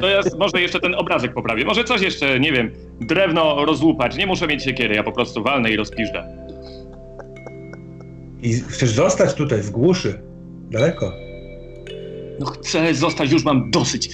[0.00, 1.64] To ja może jeszcze ten obrazek poprawię.
[1.64, 4.16] Może coś jeszcze, nie wiem, drewno rozłupać.
[4.16, 6.24] Nie muszę mieć siekiery, ja po prostu walnę i rozpiżdżę.
[8.42, 10.20] I chcesz zostać tutaj w głuszy?
[10.70, 11.12] Daleko?
[12.40, 14.10] No chcę zostać, już mam dosyć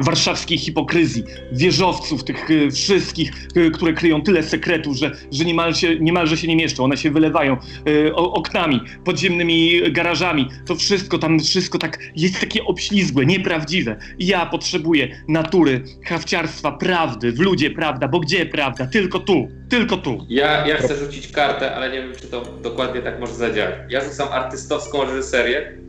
[0.00, 5.96] warszawskiej hipokryzji, wieżowców, tych y, wszystkich, y, które kryją tyle sekretów, że, że niemal się,
[6.00, 6.84] niemalże się nie mieszczą.
[6.84, 7.56] One się wylewają
[7.88, 10.48] y, oknami, podziemnymi garażami.
[10.66, 13.96] To wszystko tam, wszystko tak jest takie obślizgłe, nieprawdziwe.
[14.18, 18.86] Ja potrzebuję natury, hawciarstwa, prawdy, w ludzie prawda, bo gdzie prawda?
[18.86, 20.26] Tylko tu, tylko tu.
[20.28, 23.74] Ja, ja chcę rzucić kartę, ale nie wiem, czy to dokładnie tak może zadziałać.
[23.88, 25.85] Ja rzucam artystowską reżyserię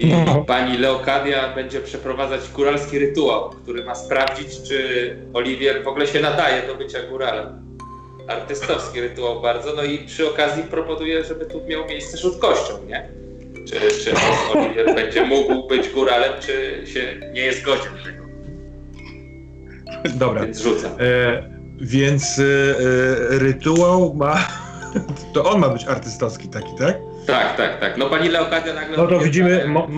[0.00, 0.44] i No.
[0.44, 6.66] pani Leokadia będzie przeprowadzać góralski rytuał, który ma sprawdzić, czy Oliwier w ogóle się nadaje
[6.66, 7.66] do bycia góralem.
[8.28, 13.08] Artystowski rytuał bardzo, no i przy okazji proponuję, żeby tu miał miejsce rzut kością, nie?
[13.68, 14.12] Czy, czy
[14.58, 17.00] Oliwier będzie mógł być góralem, czy się
[17.32, 18.26] nie jest godzien tego,
[20.14, 20.42] Dobra.
[20.42, 20.90] więc rzucam.
[21.00, 24.38] E, więc e, e, rytuał ma.
[25.34, 26.96] To on ma być artystowski taki, tak?
[27.26, 27.96] Tak, tak, tak.
[27.96, 28.96] No pani Leokadia nagle...
[28.96, 29.88] No to widzimy mo-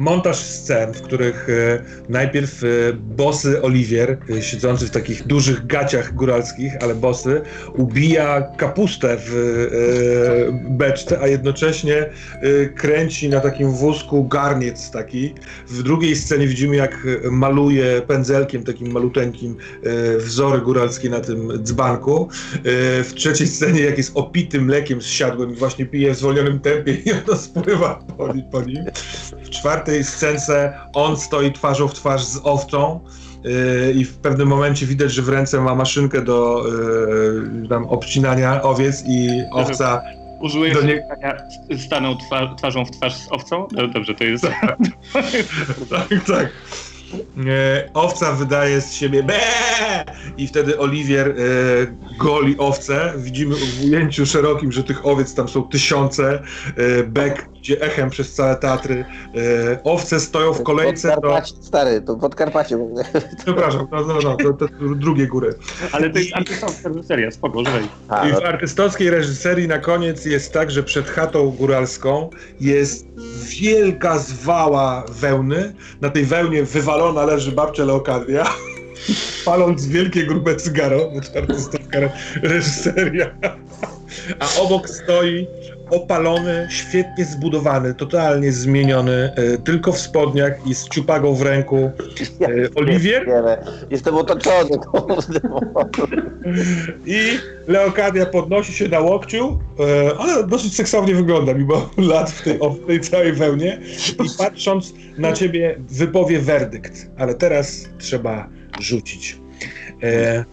[0.00, 6.14] montaż scen, w których e, najpierw e, bosy Oliwier, e, siedzący w takich dużych gaciach
[6.14, 7.42] góralskich, ale bosy,
[7.74, 9.30] ubija kapustę w
[10.70, 12.10] beczce, a jednocześnie
[12.76, 15.34] kręci na takim wózku garniec taki.
[15.68, 19.56] W drugiej scenie widzimy, jak maluje pędzelkiem takim maluteńkim
[20.18, 22.28] wzory góralskie na tym dzbanku.
[23.04, 27.12] W trzeciej scenie, jak jest opity mlekiem zsiadłym i właśnie pije w zwolnionym tempie i
[27.12, 28.04] ono spływa
[28.52, 28.84] po nim.
[29.44, 33.00] W czwartej scence on stoi twarzą w twarz z owcą
[33.44, 36.64] yy, i w pewnym momencie widać, że w ręce ma maszynkę do
[37.62, 40.02] yy, tam obcinania owiec i owca
[40.40, 41.06] Użyłeś Do nie-
[41.78, 43.68] stanął twa, twarzą w twarz z owcą?
[43.72, 44.44] No, dobrze, to jest...
[45.90, 46.52] tak, tak.
[47.46, 49.40] E, owca wydaje z siebie be
[50.36, 51.34] i wtedy Oliwier e,
[52.18, 53.12] goli owcę.
[53.16, 56.42] Widzimy w ujęciu szerokim, że tych owiec tam są tysiące.
[56.76, 59.04] E, Bek idzie echem przez całe Tatry.
[59.34, 61.14] E, owce stoją w kolejce do...
[61.14, 62.78] Podkarpacie, stary, to Podkarpacie.
[63.44, 65.54] Przepraszam, no, no, no, to, to drugie góry.
[65.92, 70.70] Ale to jest artystowska reżyseria, spoko, I no, w artystowskiej reżyserii na koniec jest tak,
[70.70, 73.06] że przed chatą góralską jest
[73.48, 75.74] wielka zwała wełny.
[76.00, 76.64] Na tej wełnie
[77.00, 78.44] wywalona leży babcia Leokadia,
[79.44, 81.20] paląc wielkie grube cygaro, bo
[81.92, 83.34] re- reżyseria.
[84.38, 85.46] A obok stoi
[85.90, 91.90] opalony, świetnie zbudowany, totalnie zmieniony, e, tylko w spodniach i z ciupagą w ręku
[92.40, 93.24] ja e, Oliwier.
[93.24, 93.64] pierdzielę.
[93.90, 94.70] Jestem otoczony.
[97.06, 102.58] I Leokadia podnosi się na łokciu, e, ale dosyć seksownie wygląda, mimo lat w tej,
[102.58, 103.80] w tej całej wełnie.
[104.24, 107.10] I patrząc na ciebie, wypowie werdykt.
[107.18, 108.48] Ale teraz trzeba
[108.80, 109.38] rzucić.
[110.02, 110.44] E,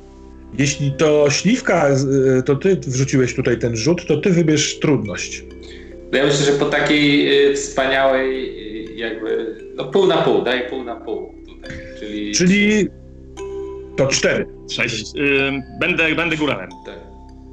[0.57, 5.43] jeśli to śliwka, e, to ty wrzuciłeś tutaj ten rzut, to ty wybierz trudność.
[6.11, 8.49] No ja myślę, że po takiej y, wspaniałej
[8.91, 12.31] y, jakby, no pół na pół, daj pół na pół tutaj, czyli...
[12.31, 12.87] Czyli
[13.97, 14.45] to cztery.
[14.69, 15.13] Sześć.
[15.79, 16.69] Będę, będę góralem.
[16.85, 16.99] Tak.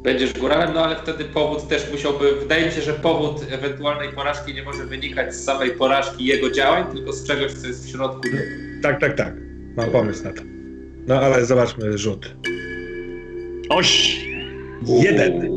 [0.02, 4.54] Będziesz góralem, no ale wtedy powód też musiałby, wydaje mi się, że powód ewentualnej porażki
[4.54, 8.28] nie może wynikać z samej porażki jego działań, tylko z czegoś, co jest w środku.
[8.82, 9.34] Tak, tak, tak.
[9.76, 10.42] Mam pomysł na to.
[11.06, 12.34] No ale zobaczmy rzut.
[13.68, 14.20] Oś!
[14.86, 15.50] Jeden.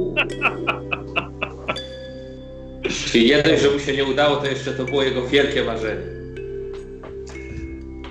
[3.11, 6.01] Czyli jeden, że mu się nie udało, to jeszcze to było jego wielkie marzenie.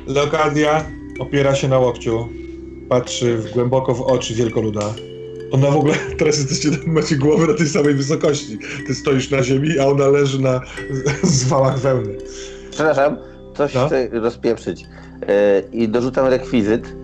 [0.06, 0.84] Leokadia
[1.18, 2.28] opiera się na łokciu,
[2.88, 4.94] patrzy w, głęboko w oczy wielkoluda.
[5.50, 8.58] Ona w ogóle, teraz jesteście, macie głowy na tej samej wysokości.
[8.86, 10.60] Ty stoisz na ziemi, a ona leży na
[11.22, 12.16] zwałach wełny.
[12.70, 13.16] Przepraszam,
[13.56, 13.86] coś No.
[13.86, 14.84] chcę rozpieprzyć.
[15.28, 16.96] E, I dorzucam rekwizyt.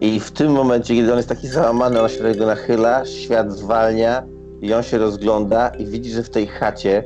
[0.00, 4.22] I w tym momencie, kiedy on jest taki załamany, ona się do nachyla, świat zwalnia
[4.60, 7.04] i on się rozgląda i widzi, że w tej chacie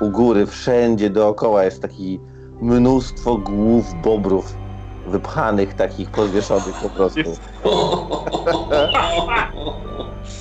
[0.00, 2.20] u góry, wszędzie dookoła jest taki
[2.60, 4.54] mnóstwo głów bobrów
[5.06, 7.20] wypchanych, takich podwieszonych po prostu.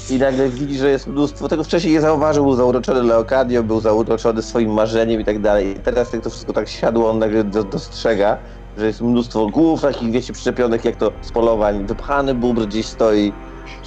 [0.10, 1.48] I nagle widzi, że jest mnóstwo.
[1.48, 5.78] Tego wcześniej nie zauważył, był zauroczony Leokadio, był zauroczony swoim marzeniem i tak dalej.
[5.78, 8.38] I teraz jak to wszystko tak siadło, on nagle do, dostrzega,
[8.80, 11.88] że jest mnóstwo głów takich, wiecie, przyczepionych jak to z polowań.
[11.88, 13.34] Wypchany bóbr gdzieś stoi.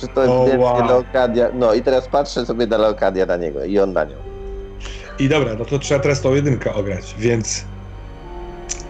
[0.00, 0.88] Że to ewidentnie wow.
[0.88, 1.48] Leokadia.
[1.54, 4.16] No i teraz patrzę sobie na Leokadia na niego i on na nią.
[5.18, 7.64] I dobra, no to trzeba teraz tą jedynkę ograć, więc...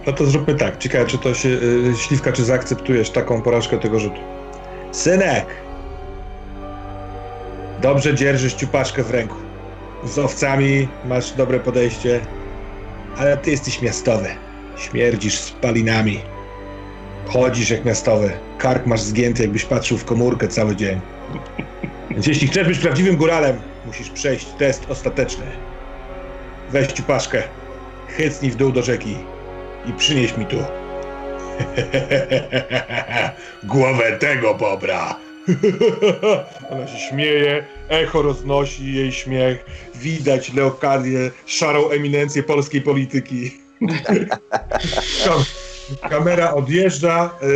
[0.06, 0.78] No to zróbmy tak.
[0.78, 4.20] Ciekawe, czy to się, y, Śliwka, czy zaakceptujesz taką porażkę tego rzutu?
[4.92, 5.46] Synek!
[7.82, 9.36] Dobrze dzierżysz ciupaszkę w ręku.
[10.04, 12.20] Z owcami masz dobre podejście,
[13.16, 14.28] ale ty jesteś miastowy.
[14.76, 16.20] Śmierdzisz spalinami.
[17.26, 18.32] Chodzisz jak miastowy.
[18.58, 21.00] Kark masz zgięty, jakbyś patrzył w komórkę cały dzień.
[22.11, 25.44] Więc jeśli chcesz być prawdziwym góralem, musisz przejść test ostateczny.
[26.70, 27.42] Weź ciupaszkę,
[28.08, 29.16] chycnij w dół do rzeki
[29.87, 30.56] i przynieś mi tu.
[33.64, 35.16] Głowę tego bobra.
[36.70, 39.64] Ona się śmieje, echo roznosi jej śmiech.
[39.94, 43.62] Widać Leokadię, szarą eminencję polskiej polityki.
[45.24, 45.44] Kam-
[46.10, 47.46] Kamera odjeżdża, y,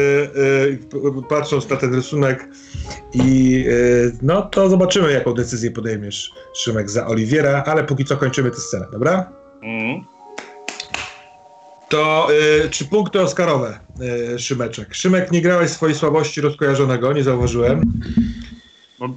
[0.94, 2.48] y, patrząc na ten rysunek
[3.14, 8.50] i y, no to zobaczymy, jaką decyzję podejmiesz, Szymek, za Oliwiera, ale póki co kończymy
[8.50, 9.32] tę scenę, dobra?
[9.62, 10.04] Mm.
[11.88, 12.28] To
[12.64, 13.78] y, czy punkty Oscarowe,
[14.34, 14.94] y, Szymeczek?
[14.94, 17.82] Szymek, nie grałeś swojej słabości rozkojarzonego, nie zauważyłem.
[18.98, 19.08] Bo,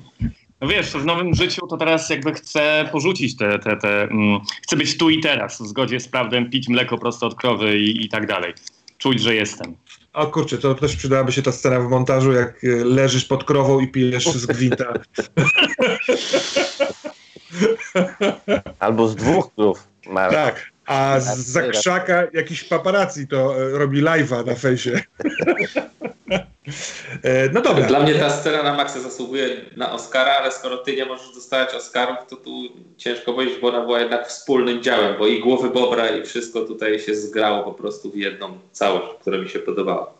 [0.61, 4.75] no wiesz, w nowym życiu to teraz jakby chcę porzucić te, te, te mm, chcę
[4.75, 8.09] być tu i teraz, w zgodzie z prawdą, pić mleko prosto od krowy i, i
[8.09, 8.53] tak dalej.
[8.97, 9.75] Czuć, że jestem.
[10.13, 13.79] O kurczę, to też przydałaby się ta scena w montażu, jak y, leżysz pod krową
[13.79, 14.93] i pijesz z gwinta.
[18.79, 19.87] Albo z dwóch krów.
[20.13, 24.91] Tak, A z zakrzaka jakiś paparazzi to e, robi live'a na fejsie.
[27.23, 27.87] E, no dobra.
[27.87, 31.73] Dla mnie ta scena na maksa zasługuje na Oscara, ale skoro ty nie możesz dostać
[31.73, 32.51] Oscarów, to tu
[32.97, 36.99] ciężko powiedzieć, bo ona była jednak wspólnym działem, bo i głowy Bobra i wszystko tutaj
[36.99, 40.19] się zgrało po prostu w jedną całość, która mi się podobała.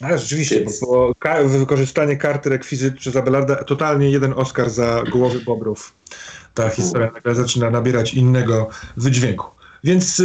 [0.00, 0.80] A, rzeczywiście, Więc...
[0.80, 5.94] bo, bo wykorzystanie karty rekwizyt przez Abelarda totalnie jeden Oscar za głowy Bobrów.
[6.54, 9.53] Ta historia nagle zaczyna nabierać innego wydźwięku.
[9.84, 10.24] Więc e,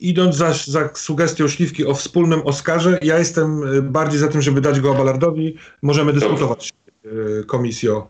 [0.00, 4.60] idąc za, za sugestią Śliwki o wspólnym Oscarze, ja jestem e, bardziej za tym, żeby
[4.60, 5.56] dać go Abelardowi.
[5.82, 6.72] Możemy dyskutować
[7.04, 7.08] e,
[7.44, 8.08] komisjo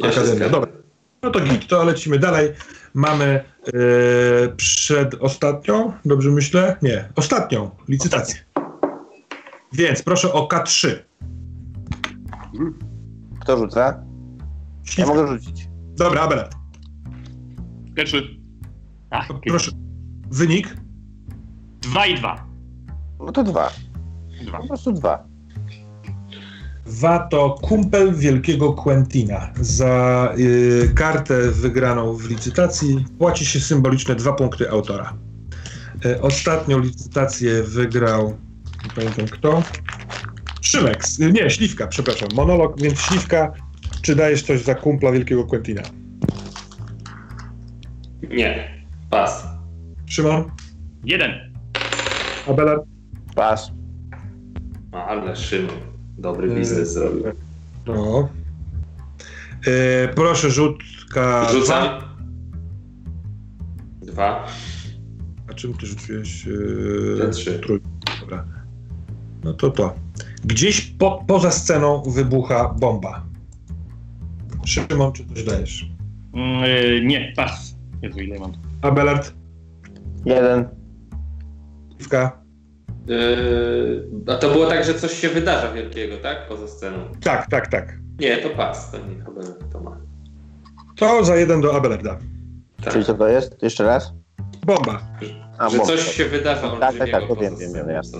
[0.00, 0.50] ja Akademii.
[0.50, 0.72] Dobra.
[1.22, 2.52] No to git, to lecimy dalej.
[2.94, 3.72] Mamy e,
[4.56, 6.76] przedostatnią, dobrze myślę?
[6.82, 8.36] Nie, ostatnią licytację.
[9.72, 10.88] Więc proszę o K3.
[13.40, 14.04] Kto rzuca?
[14.98, 15.68] Ja mogę rzucić.
[15.96, 16.54] Dobra, Abelard.
[17.94, 18.36] Pierwszy.
[19.10, 19.81] Ach, proszę.
[20.32, 20.76] Wynik?
[21.80, 22.46] 2 i 2.
[23.20, 23.70] No to dwa.
[24.46, 24.58] Dwa.
[24.58, 25.24] Po prostu dwa.
[26.86, 29.50] Dwa to kumpel wielkiego Quentina.
[29.60, 35.12] Za y, kartę wygraną w licytacji płaci się symboliczne dwa punkty autora.
[36.06, 38.36] Y, ostatnią licytację wygrał,
[38.84, 39.62] nie pamiętam kto,
[40.60, 43.52] Szymek, nie, Śliwka, przepraszam, monolog, więc Śliwka,
[44.02, 45.82] czy dajesz coś za kumpla wielkiego Quentina?
[48.30, 49.61] Nie, pas.
[50.12, 50.50] Szymon?
[51.04, 51.30] Jeden.
[52.48, 52.84] Abelard?
[53.34, 53.72] Pas.
[54.92, 55.76] Ale Szymon,
[56.18, 57.24] dobry biznes e, zrobił.
[57.86, 58.28] No.
[59.66, 61.48] E, proszę rzutka.
[61.52, 62.02] Rzucam.
[64.02, 64.46] Dwa.
[65.50, 66.48] A czym ty rzuciłeś?
[67.26, 67.58] E, trzy.
[67.58, 67.80] Trój.
[68.20, 68.44] Dobra.
[69.44, 69.94] No to to.
[70.44, 73.26] Gdzieś po, poza sceną wybucha bomba.
[74.64, 75.90] Szymon, czy coś dajesz?
[76.34, 77.76] E, nie, pas.
[78.02, 78.52] Jezu, ile mam?
[78.82, 79.41] Abelard?
[80.24, 80.68] Jeden.
[81.98, 82.42] Piwka?
[83.06, 86.48] Yy, a to było tak, że coś się wydarza wielkiego, tak?
[86.48, 86.98] Poza sceną.
[87.24, 87.98] Tak, tak, tak.
[88.20, 89.24] Nie, to pas, to nie
[89.72, 89.96] to ma.
[90.96, 92.18] To za jeden do Abelarda.
[92.84, 92.92] Tak.
[92.92, 93.62] Czyli co to jest?
[93.62, 94.12] Jeszcze raz?
[94.66, 95.00] Bomba.
[95.58, 98.18] A, że coś się wydarza Tak, tak, tak, to wiem, wiem, wiem, jasne.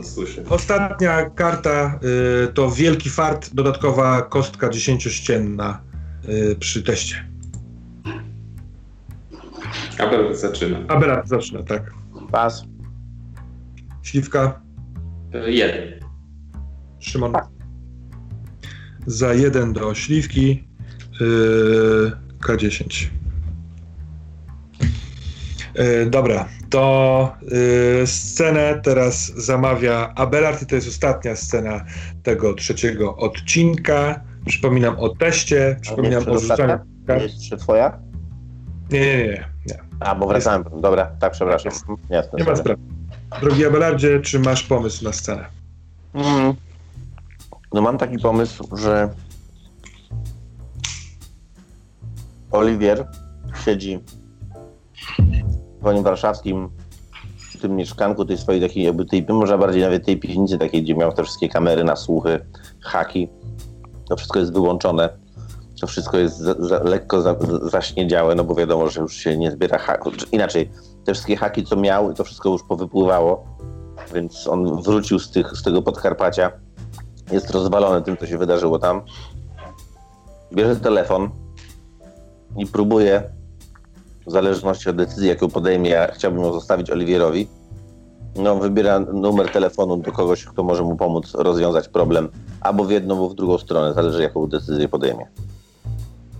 [0.50, 2.00] Ostatnia karta
[2.48, 5.80] y, to wielki fart, dodatkowa kostka dziesięciościenna
[6.28, 7.31] y, przy teście.
[10.02, 10.78] Abelard zaczyna.
[10.88, 11.92] Abelard zaczyna, tak.
[12.30, 12.64] Pas.
[14.02, 14.60] Śliwka?
[15.34, 16.00] E, jeden.
[17.00, 17.32] Szymon?
[19.06, 20.68] Za jeden do śliwki
[21.20, 22.12] yy,
[22.46, 23.06] K10.
[25.74, 27.36] Yy, dobra, to
[28.00, 31.84] yy, scenę teraz zamawia Abelard i to jest ostatnia scena
[32.22, 34.20] tego trzeciego odcinka.
[34.46, 36.78] Przypominam o teście, przypominam o rzucaniu.
[37.08, 37.98] Jest jeszcze twoja?
[38.90, 39.48] Nie, nie, nie.
[39.66, 39.91] nie.
[40.04, 40.64] A, bo wracałem.
[40.80, 41.72] Dobra, tak, przepraszam.
[42.10, 42.80] Jasne, nie ma sprawy.
[43.40, 45.44] Drogi Abelardzie, czy masz pomysł na scenę?
[46.14, 46.54] Mm.
[47.72, 49.08] No mam taki pomysł, że
[52.50, 53.06] Oliwier
[53.64, 54.00] siedzi
[55.80, 56.68] w Wonie Warszawskim
[57.38, 60.94] w tym mieszkanku tej swojej takiej jakby tej, może bardziej nawet tej piwnicy takiej, gdzie
[60.94, 62.40] miał te wszystkie kamery na słuchy,
[62.80, 63.28] haki.
[64.08, 65.08] To wszystko jest wyłączone.
[65.82, 69.50] To wszystko jest za, za, lekko za, zaśniedziałe, no bo wiadomo, że już się nie
[69.50, 70.32] zbiera haków.
[70.32, 70.70] Inaczej,
[71.04, 73.44] te wszystkie haki, co miał, to wszystko już powypływało,
[74.14, 76.52] więc on wrócił z, tych, z tego Podkarpacia.
[77.32, 79.02] Jest rozwalony tym, co się wydarzyło tam.
[80.52, 81.30] Bierze telefon
[82.56, 83.22] i próbuje,
[84.26, 87.48] w zależności od decyzji, jaką podejmie, ja chciałbym ją zostawić Oliwierowi,
[88.36, 92.28] no, wybiera numer telefonu do kogoś, kto może mu pomóc rozwiązać problem,
[92.60, 95.26] albo w jedną, albo w drugą stronę, zależy jaką decyzję podejmie.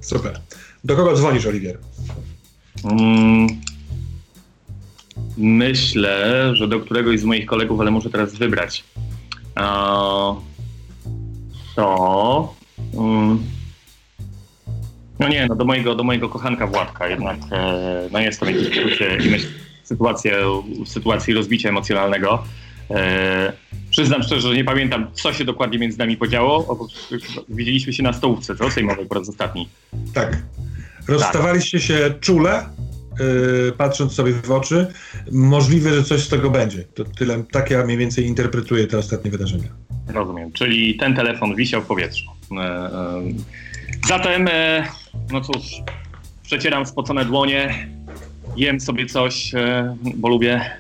[0.02, 0.40] Super.
[0.84, 1.78] Do kogo dzwonisz, Oliwier?
[2.84, 3.46] Mm,
[5.36, 8.84] myślę, że do któregoś z moich kolegów, ale muszę teraz wybrać.
[11.76, 12.54] to.
[12.92, 13.42] Um,
[15.18, 18.48] no nie, no do mojego, do mojego kochanka Władka, jednak e, no jest to w
[19.30, 19.50] myślę,
[19.84, 20.36] sytuację,
[20.86, 22.44] sytuacji rozbicia emocjonalnego.
[22.90, 23.52] E,
[23.92, 26.78] przyznam szczerze, że nie pamiętam, co się dokładnie między nami podziało.
[27.48, 28.70] Widzieliśmy się na stołówce, co?
[28.70, 29.68] Sejmowej po raz ostatni.
[30.14, 30.42] Tak.
[31.08, 32.66] Rozstawaliście się czule,
[33.20, 34.86] yy, patrząc sobie w oczy.
[35.32, 36.84] Możliwe, że coś z tego będzie.
[36.94, 39.68] To tyle, tak ja mniej więcej interpretuję te ostatnie wydarzenia.
[40.08, 40.52] Rozumiem.
[40.52, 42.30] Czyli ten telefon wisiał w powietrzu.
[42.52, 43.22] E, e,
[44.08, 44.86] zatem, e,
[45.30, 45.62] no cóż,
[46.42, 47.88] przecieram spocone dłonie,
[48.56, 49.52] jem sobie coś,
[50.14, 50.70] bo lubię.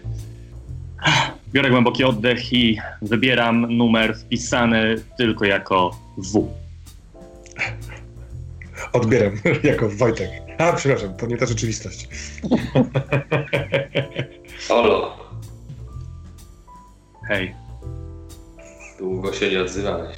[1.52, 6.48] Biorę głęboki oddech i wybieram numer wpisany tylko jako W.
[8.92, 9.32] Odbieram
[9.62, 10.30] jako Wojtek.
[10.58, 12.08] A, przepraszam, to nie ta rzeczywistość.
[14.70, 15.16] Olo,
[17.28, 17.54] Hej,
[18.98, 20.16] długo się nie odzywałeś.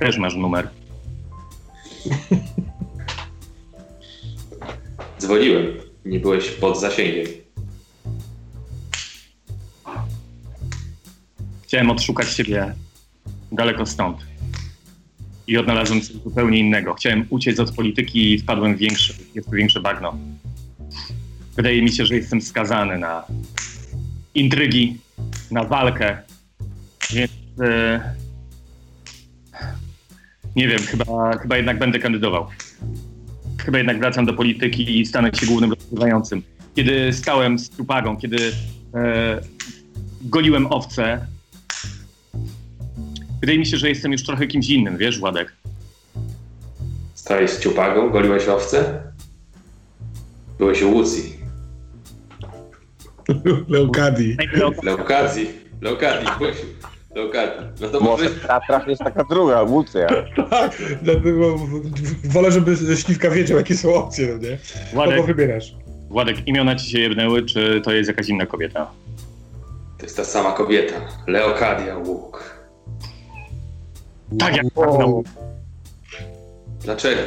[0.00, 0.68] też masz numer.
[5.20, 5.66] Dzwoniłem,
[6.04, 7.41] nie byłeś pod zasięgiem.
[11.72, 12.74] Chciałem odszukać ciebie
[13.52, 14.16] daleko stąd.
[15.46, 16.94] I odnalazłem coś zupełnie innego.
[16.94, 20.18] Chciałem uciec od polityki i wpadłem w większe, jest większe bagno.
[21.56, 23.24] Wydaje mi się, że jestem skazany na
[24.34, 24.98] intrygi,
[25.50, 26.18] na walkę.
[27.12, 28.14] Więc e,
[30.56, 32.46] nie wiem, chyba, chyba jednak będę kandydował.
[33.58, 36.42] Chyba jednak wracam do polityki i stanę się głównym rozgrywającym.
[36.76, 38.52] Kiedy stałem z trupagą, kiedy
[38.94, 39.40] e,
[40.22, 41.26] goliłem owce,
[43.42, 45.52] wydaje mi się, że jestem już trochę kimś innym, wiesz, Władek?
[47.14, 49.02] Stałeś z ciupagą, goliłeś owce?
[50.58, 51.36] Byłeś u Łucji.
[56.38, 56.64] Byłeś u
[57.22, 57.66] Leokadii.
[57.80, 60.06] No to Może Tatrach jest taka druga, Łucja.
[60.50, 61.56] Tak, dlatego
[62.24, 64.58] wolę, żeby Śliwka wiedział, jakie są opcje, no nie?
[64.90, 65.74] Kogo Władek, wybierasz?
[66.08, 68.90] Władek, imiona ci się jebnęły, czy to jest jakaś inna kobieta?
[69.98, 70.94] To jest ta sama kobieta.
[71.26, 72.61] Leokadia Łuk.
[74.38, 75.22] Tak jak O,
[76.80, 77.20] Dlaczego?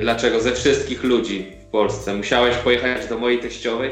[0.00, 3.90] Dlaczego ze wszystkich ludzi w Polsce musiałeś pojechać do mojej teściowej?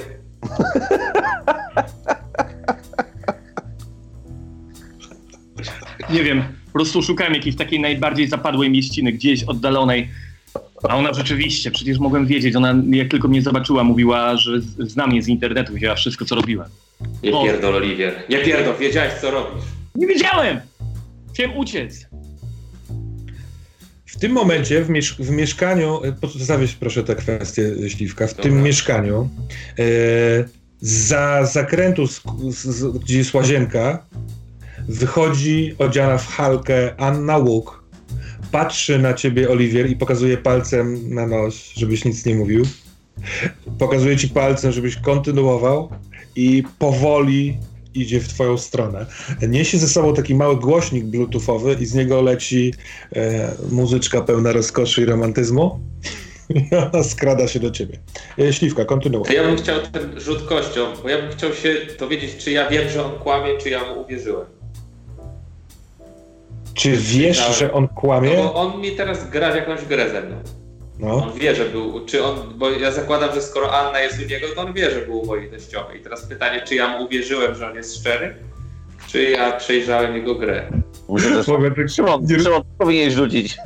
[6.11, 10.09] Nie wiem, po prostu szukałem jakiejś takiej najbardziej zapadłej mieściny, gdzieś oddalonej.
[10.89, 15.07] A ona rzeczywiście, przecież mogłem wiedzieć, ona jak tylko mnie zobaczyła, mówiła, że z- zna
[15.07, 16.69] mnie z internetu, wiedziała wszystko, co robiłem.
[17.23, 18.15] Nie pierdol, Oliwier.
[18.29, 19.65] Nie pierdol, wiedziałeś co robisz.
[19.95, 20.61] Nie wiedziałem!
[21.39, 22.07] Chciałem uciec.
[24.07, 28.31] W tym momencie w, miesz- w mieszkaniu, e, pozostawieś proszę tę kwestię, e, Śliwka, w
[28.31, 28.43] Dobra.
[28.43, 29.29] tym mieszkaniu
[29.79, 29.85] e,
[30.81, 34.07] za zakrętu, z, z, z, gdzie jest łazienka,
[34.89, 37.85] wychodzi odziana w halkę Anna Łuk,
[38.53, 42.65] patrzy na ciebie Oliwier i pokazuje palcem na nos, żebyś nic nie mówił.
[43.79, 45.91] Pokazuje ci palcem, żebyś kontynuował
[46.37, 47.59] i powoli
[48.01, 49.07] idzie w twoją stronę.
[49.49, 52.75] Niesie ze sobą taki mały głośnik bluetoothowy i z niego leci
[53.17, 55.81] e, muzyczka pełna rozkoszy i romantyzmu.
[56.55, 57.99] I ona skrada się do ciebie.
[58.39, 59.25] E, Śliwka, kontynuuj.
[59.35, 62.89] Ja bym chciał ten rzut kością, bo ja bym chciał się dowiedzieć, czy ja wiem,
[62.91, 64.47] że on kłamie, czy ja mu uwierzyłem.
[66.75, 68.37] Czy wiesz, że on No kłamie?
[68.37, 70.37] bo on mi teraz gra w jakąś grę ze mną.
[70.99, 71.15] No.
[71.15, 74.47] On wie, że był, czy on, bo ja zakładam, że skoro Anna jest u niego,
[74.55, 76.01] to on wie, że był u mojej teściowej.
[76.01, 78.35] I teraz pytanie, czy ja mu uwierzyłem, że on jest szczery,
[79.07, 80.71] czy ja przejrzałem jego grę.
[81.09, 83.57] Myślę, że Mogę tak- Szymon, nie- Szymon, powinieneś rzucić.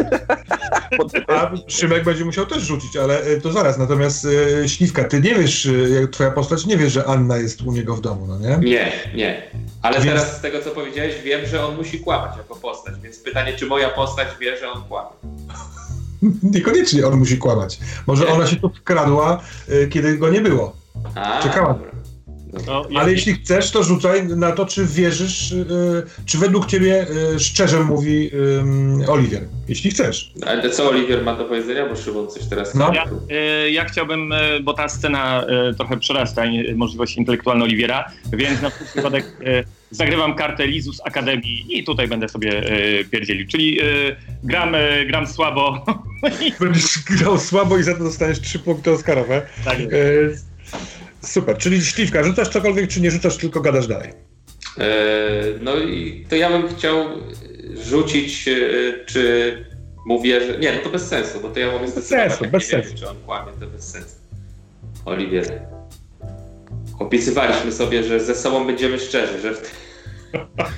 [1.29, 3.79] A Szymek będzie musiał też rzucić, ale e, to zaraz.
[3.79, 4.27] Natomiast
[4.65, 7.95] e, Śliwka, ty nie wiesz, e, twoja postać nie wie, że Anna jest u niego
[7.97, 8.71] w domu, no nie?
[8.71, 9.43] Nie, nie.
[9.83, 13.19] Ale Więc- teraz z tego, co powiedziałeś, wiem, że on musi kłamać jako postać, więc
[13.19, 15.11] pytanie, czy moja postać wie, że on kłamie.
[16.43, 17.79] Niekoniecznie on musi kłamać.
[18.07, 20.77] Może ona się tu wkradła, e, kiedy go nie było.
[21.15, 21.75] A, Czekałam.
[21.79, 21.93] dobra.
[22.67, 25.57] No, ja, Ale jeśli chcesz, to rzucaj na to, czy wierzysz, e,
[26.27, 28.31] czy według ciebie e, szczerze mówi
[29.09, 29.43] Oliwier.
[29.69, 30.33] Jeśli chcesz.
[30.47, 32.93] Ale co Oliwier ma do powiedzenia, bo Szymon coś teraz No.
[32.95, 33.05] ja,
[33.67, 35.45] ja chciałbym, bo ta scena
[35.77, 36.43] trochę przerasta
[36.75, 39.25] możliwości intelektualne Oliwiera, więc na przykład przypadek
[39.93, 43.47] zagrywam kartę Lizu z Akademii i tutaj będę sobie e, pierdzielił.
[43.47, 43.85] Czyli e,
[44.43, 45.85] gram, e, gram słabo.
[46.61, 49.47] Będziesz grał słabo i za to dostaniesz trzy punkty Oscarowe.
[49.65, 50.47] tak jest.
[51.21, 54.11] Super, czyli Śliwka, rzucasz cokolwiek, czy nie rzucasz, tylko gadasz dalej?
[54.79, 54.85] E,
[55.61, 57.07] no i to ja bym chciał
[57.85, 58.45] rzucić,
[59.07, 59.57] czy
[60.07, 60.59] mówię, że...
[60.59, 63.05] Nie, no to bez sensu, bo to ja mówię zdecydować, sensu, bez nie wiem, sensu.
[63.05, 64.17] czy on kłamie, to bez sensu.
[65.05, 65.63] Oliwier.
[66.99, 69.73] Obiecywaliśmy sobie, że ze sobą będziemy szczerzy, że w,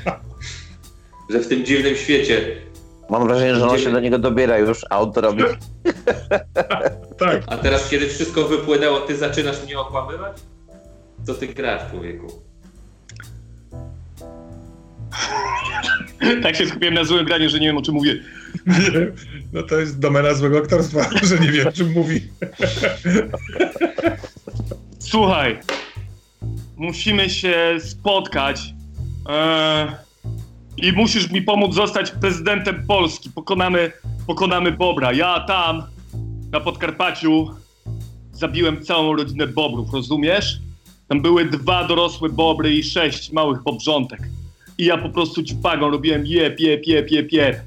[1.31, 2.57] że w tym dziwnym świecie,
[3.11, 5.43] Mam wrażenie, że on się do niego dobiera już, a on to robi.
[7.19, 7.43] Tak.
[7.47, 10.37] a teraz kiedy wszystko wypłynęło, ty zaczynasz mnie okłamywać?
[11.27, 12.27] Co ty grasz, człowieku?
[16.43, 18.15] tak się skupiłem na złym graniu, że nie wiem o czym mówię.
[19.53, 22.21] No to jest domena złego aktorstwa, że nie wie, o czym mówi.
[24.99, 25.61] Słuchaj,
[26.77, 28.75] musimy się spotkać
[29.29, 29.97] e,
[30.77, 33.31] i musisz mi pomóc zostać prezydentem Polski.
[33.31, 33.93] Pokonamy,
[34.27, 35.12] pokonamy Bobra.
[35.12, 35.83] Ja tam,
[36.53, 37.51] na Podkarpaciu,
[38.33, 40.61] zabiłem całą rodzinę Bobrów, rozumiesz?
[41.09, 44.20] Tam były dwa dorosłe Bobry i sześć małych Bobrzątek.
[44.79, 47.61] I ja po prostu ciupagą robiłem jep, jep, jep, jep, jep.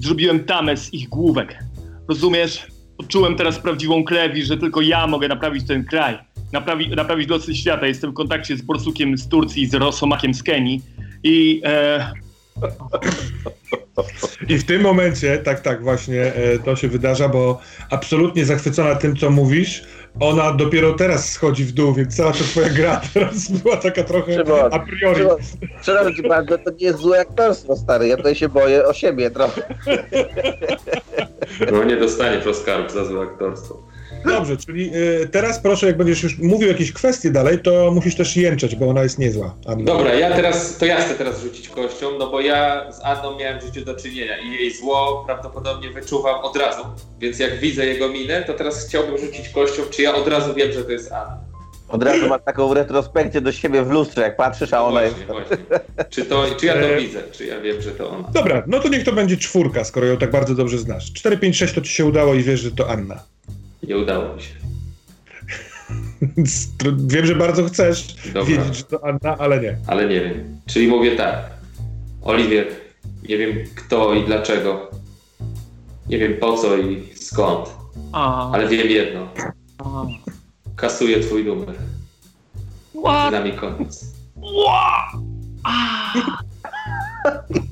[0.00, 1.64] Zrobiłem tamę z ich główek.
[2.08, 2.66] Rozumiesz?
[2.98, 6.18] Odczułem teraz prawdziwą krew że tylko ja mogę naprawić ten kraj.
[6.52, 7.86] Naprawi, naprawić losy świata.
[7.86, 10.82] Jestem w kontakcie z Borsukiem z Turcji, z Rosomakiem z Kenii
[11.22, 11.62] i...
[11.64, 12.12] E...
[14.48, 19.16] I w tym momencie, tak, tak, właśnie e, to się wydarza, bo absolutnie zachwycona tym,
[19.16, 19.84] co mówisz,
[20.20, 24.32] ona dopiero teraz schodzi w dół, więc cała ta twoja gra teraz była taka trochę
[24.32, 25.24] Szymon, a priori.
[25.80, 29.30] Przepraszam ci bardzo, to nie jest złe aktorstwo, stary, ja tutaj się boję o siebie
[29.30, 29.62] trochę.
[31.72, 33.82] No nie dostanie Oscarów za złe aktorstwo.
[34.24, 38.36] Dobrze, czyli y, teraz proszę, jak będziesz już mówił jakieś kwestie dalej, to musisz też
[38.36, 39.54] jęczeć, bo ona jest niezła.
[39.66, 39.84] Anna.
[39.84, 43.60] Dobra, ja teraz, to ja chcę teraz rzucić kością, no bo ja z Anną miałem
[43.60, 46.82] w życiu do czynienia i jej zło prawdopodobnie wyczuwam od razu,
[47.18, 50.72] więc jak widzę jego minę, to teraz chciałbym rzucić kością, czy ja od razu wiem,
[50.72, 51.48] że to jest Anna.
[51.88, 55.48] Od razu masz taką retrospekcję do siebie w lustrze, jak patrzysz, a ona właśnie, jest...
[55.48, 55.56] Właśnie.
[56.10, 58.28] Czy, to, czy ja to e, widzę, czy ja wiem, że to ona.
[58.28, 61.12] Dobra, no to niech to będzie czwórka, skoro ją tak bardzo dobrze znasz.
[61.12, 63.22] 4, 5, 6 to ci się udało i wiesz, że to Anna.
[63.88, 64.54] Nie udało mi się.
[67.06, 68.44] Wiem, że bardzo chcesz Dobra.
[68.44, 69.76] wiedzieć, że to Anna, ale nie.
[69.86, 70.60] Ale nie wiem.
[70.66, 71.36] Czyli mówię tak.
[72.22, 72.66] Oliwier,
[73.28, 74.90] nie wiem kto i dlaczego.
[76.08, 77.68] Nie wiem po co i skąd.
[78.12, 78.52] A.
[78.52, 79.28] Ale wiem jedno.
[79.78, 79.84] A.
[80.76, 81.74] Kasuję twój numer.
[83.04, 83.30] What?
[83.30, 84.04] Z nami koniec.
[84.36, 85.22] What?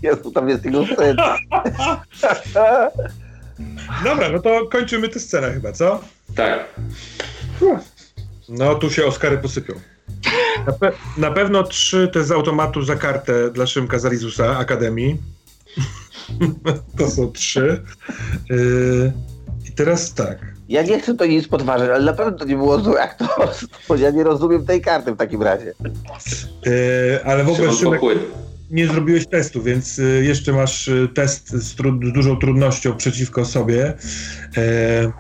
[0.03, 1.17] Jezu, tam jest jego syn.
[4.05, 6.01] Dobra, no to kończymy tę scenę chyba, co?
[6.35, 6.75] Tak.
[8.49, 9.75] No tu się Oscary posypią.
[10.67, 15.17] Na, pe na pewno trzy te z automatu za kartę dla Szymka Zarizusa Akademii.
[16.99, 17.83] to są trzy.
[18.51, 19.13] Yy,
[19.69, 20.39] I teraz tak.
[20.69, 23.97] Ja nie chcę to nic podważyć, ale na pewno to nie było złe aktorstwo.
[23.97, 25.73] Ja nie rozumiem tej karty w takim razie.
[26.67, 28.01] Yy, ale w ogóle Szymek,
[28.71, 31.75] nie zrobiłeś testu, więc yy, jeszcze masz yy, test z, z,
[32.13, 33.95] dużą trudnością przeciwko sobie.
[34.57, 35.13] Yy,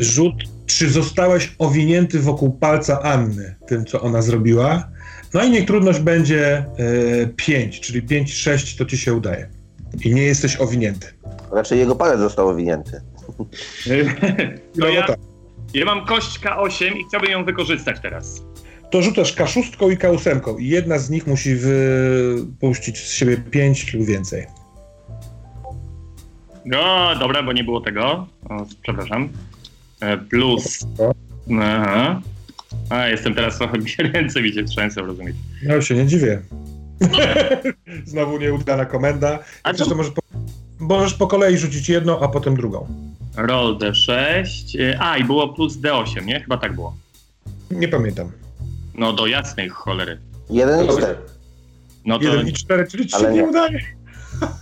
[0.00, 0.34] rzut
[0.66, 4.88] czy zostałeś owinięty wokół palca Anny, tym co ona zrobiła.
[5.34, 9.48] No i niech trudność będzie y, 5, czyli 5-6 to ci się udaje.
[10.04, 11.06] I nie jesteś owinięty.
[11.52, 13.00] Raczej jego palec został owinięty.
[14.76, 15.18] no ja, tak.
[15.74, 18.42] ja mam kość K8 i chciałbym ją wykorzystać teraz.
[18.90, 24.06] To rzucasz K6 i K8 i jedna z nich musi wypuścić z siebie 5 lub
[24.06, 24.46] więcej.
[26.64, 28.26] No, dobra, bo nie było tego.
[28.48, 29.28] O, przepraszam.
[30.00, 30.86] E, plus.
[31.60, 32.20] Aha.
[32.90, 33.78] A, jestem teraz trochę
[34.12, 35.36] ręce mi się trzęsą, rozumieć.
[35.62, 36.42] Ja się nie dziwię.
[38.04, 39.38] Znowu nieudana komenda.
[39.62, 39.94] A to...
[39.94, 40.22] możesz po...
[40.78, 42.86] możesz po kolei rzucić jedną, a potem drugą.
[43.36, 44.80] Roll D6.
[44.80, 46.40] E, a, i było plus D8, nie?
[46.40, 46.96] Chyba tak było.
[47.70, 48.45] Nie pamiętam.
[48.98, 50.18] No do jasnej cholery.
[50.50, 51.16] Jeden i cztery.
[52.04, 52.24] No to...
[52.24, 53.80] Jeden i cztery, czyli ci się nie udaje.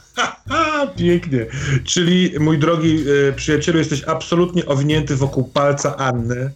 [0.96, 1.46] Pięknie.
[1.84, 6.50] Czyli, mój drogi e, przyjacielu, jesteś absolutnie owinięty wokół palca Anny,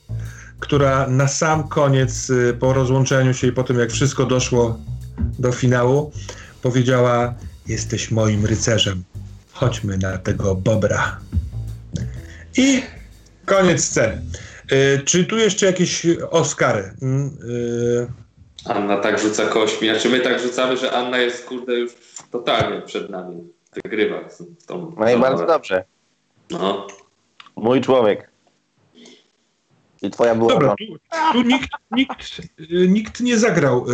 [0.60, 4.78] która na sam koniec, e, po rozłączeniu się i po tym, jak wszystko doszło
[5.38, 6.12] do finału,
[6.62, 7.34] powiedziała:
[7.66, 9.04] Jesteś moim rycerzem.
[9.52, 11.18] Chodźmy na tego bobra.
[12.56, 12.82] I
[13.46, 14.22] koniec sceny.
[14.70, 16.92] E, czy tu jeszcze jakieś Oscary?
[17.02, 17.38] Mm,
[18.64, 19.90] Anna tak rzuca kośmi.
[19.90, 21.92] A czy my tak rzucamy, że Anna jest, kurde, już
[22.30, 23.52] totalnie przed nami.
[23.84, 24.20] Wygrywa
[24.66, 24.94] tą.
[24.98, 25.84] No i bardzo dobrze.
[26.50, 26.86] No.
[27.56, 28.30] Mój człowiek.
[30.02, 30.52] I twoja była.
[30.52, 30.84] Dobra, tu,
[31.32, 32.42] tu nikt, nikt,
[32.88, 33.86] nikt nie zagrał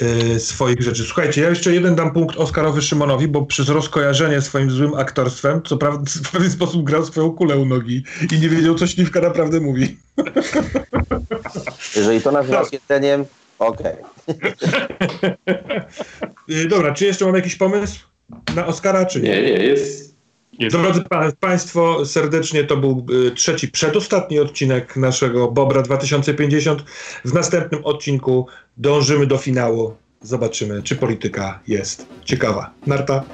[0.00, 0.04] y,
[0.34, 1.04] y, swoich rzeczy.
[1.04, 5.76] Słuchajcie, ja jeszcze jeden dam punkt Oskarowi Szymonowi, bo przez rozkojarzenie swoim złym aktorstwem, co
[5.76, 9.60] prawda w pewien sposób grał swoją kulę u nogi i nie wiedział, co śliwka naprawdę
[9.60, 9.96] mówi.
[11.96, 12.72] Jeżeli to nazywasz tak.
[12.72, 13.24] jedzeniem,
[13.58, 13.96] okej.
[14.26, 15.36] Okay.
[16.68, 18.12] Dobra, czy jeszcze mam jakiś pomysł?
[18.54, 19.30] na Oscara, czy nie?
[19.30, 20.11] Nie, nie, jest.
[20.62, 20.76] Jest.
[20.76, 21.02] Drodzy
[21.40, 26.84] Państwo, serdecznie to był y, trzeci, przedostatni odcinek naszego Bobra 2050.
[27.24, 28.46] W następnym odcinku
[28.76, 29.96] dążymy do finału.
[30.20, 32.70] Zobaczymy, czy polityka jest ciekawa.
[32.86, 33.24] Narta?